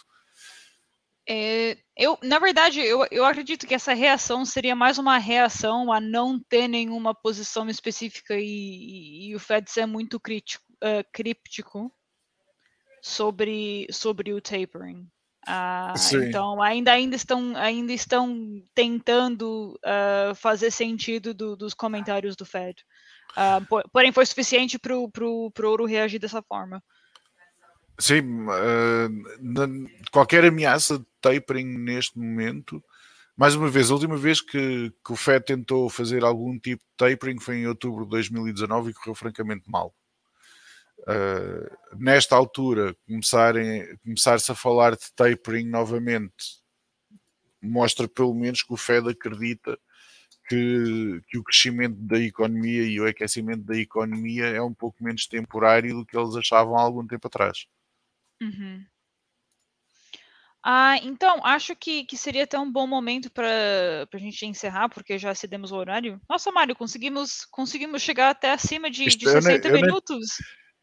[1.29, 6.01] É, eu, na verdade, eu, eu acredito que essa reação seria mais uma reação a
[6.01, 11.93] não ter nenhuma posição específica e, e, e o Fed ser muito crítico, uh, críptico
[13.07, 15.07] sobre, sobre o tapering.
[15.49, 22.45] Uh, então ainda, ainda, estão, ainda estão tentando uh, fazer sentido do, dos comentários do
[22.45, 22.85] Fed.
[23.31, 26.83] Uh, porém, foi suficiente para o ouro reagir dessa forma.
[27.99, 28.23] Sim,
[29.41, 29.69] na,
[30.11, 32.83] qualquer ameaça de tapering neste momento,
[33.37, 36.97] mais uma vez, a última vez que, que o Fed tentou fazer algum tipo de
[36.97, 39.95] tapering foi em outubro de 2019 e correu francamente mal
[41.01, 46.65] uh, nesta altura começarem, começar-se a falar de tapering novamente
[47.63, 49.79] mostra pelo menos que o Fed acredita
[50.49, 55.27] que, que, o crescimento da economia e o aquecimento da economia é um pouco menos
[55.27, 57.67] temporário do que eles achavam há algum tempo atrás.
[58.41, 58.85] Uhum.
[60.69, 63.47] Ah, então, acho que, que seria até um bom momento para
[64.13, 66.21] a gente encerrar, porque já cedemos o horário.
[66.29, 70.27] Nossa, Mário, conseguimos, conseguimos chegar até acima de, de 60 nem, minutos.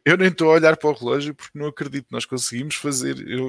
[0.06, 2.08] Eu nem estou a olhar para o relógio porque não acredito.
[2.12, 3.18] Nós conseguimos fazer.
[3.28, 3.48] Eu,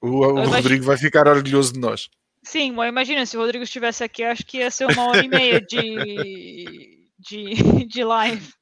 [0.00, 2.08] o, o Rodrigo vai ficar orgulhoso de nós.
[2.42, 5.28] Sim, mas imagina se o Rodrigo estivesse aqui, acho que ia ser uma hora e
[5.28, 8.52] meia de, de, de live.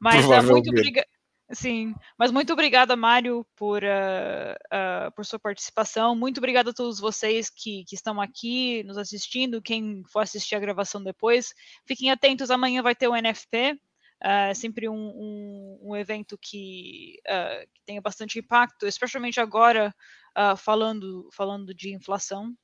[0.00, 1.06] Mas é muito obrigada.
[1.52, 6.16] Sim, mas muito obrigada, Mário, por, uh, uh, por sua participação.
[6.16, 10.60] Muito obrigada a todos vocês que, que estão aqui nos assistindo, quem for assistir a
[10.60, 11.54] gravação depois.
[11.86, 13.80] Fiquem atentos, amanhã vai ter o NFP,
[14.22, 19.94] é sempre um, um, um evento que, uh, que tenha bastante impacto, especialmente agora
[20.36, 22.54] uh, falando, falando de inflação.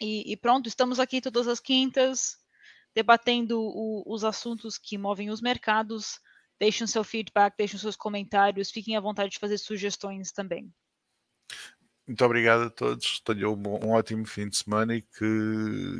[0.00, 2.36] E, e, pronto, estamos aqui todas as quintas,
[2.94, 6.18] debatendo o, os assuntos que movem os mercados.
[6.58, 10.72] Deixem seu feedback, deixem seus comentários, fiquem à vontade de fazer sugestões também.
[12.06, 13.20] Muito obrigado a todos.
[13.20, 15.24] Tenham um, um ótimo fim de semana e, que,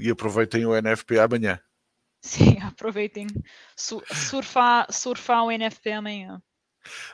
[0.00, 1.60] e aproveitem o NFP amanhã.
[2.22, 3.26] Sim, aproveitem
[3.76, 6.42] surfar, surfar o NFP amanhã.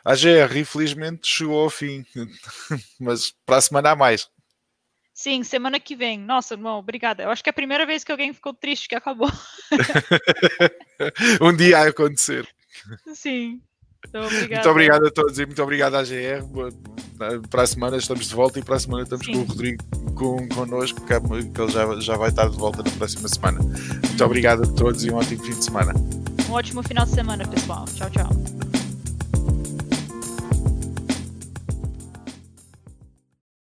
[0.04, 2.04] A GR, infelizmente, chegou ao fim,
[3.00, 4.28] mas para a semana há mais.
[5.12, 6.18] Sim, semana que vem.
[6.18, 7.22] Nossa, irmão, obrigada.
[7.22, 9.30] Eu acho que é a primeira vez que alguém ficou triste que acabou.
[11.40, 12.46] um dia a acontecer.
[13.14, 13.62] Sim.
[14.08, 16.44] Então, muito obrigado a todos e muito obrigado à GR.
[17.50, 19.32] Para a semana estamos de volta e para a semana estamos Sim.
[19.32, 19.84] com o Rodrigo
[20.14, 23.60] com, connosco, que ele já, já vai estar de volta na próxima semana.
[23.60, 25.92] Muito obrigado a todos e um ótimo fim de semana.
[26.48, 27.84] Um ótimo final de semana, pessoal.
[27.86, 28.75] Tchau, tchau.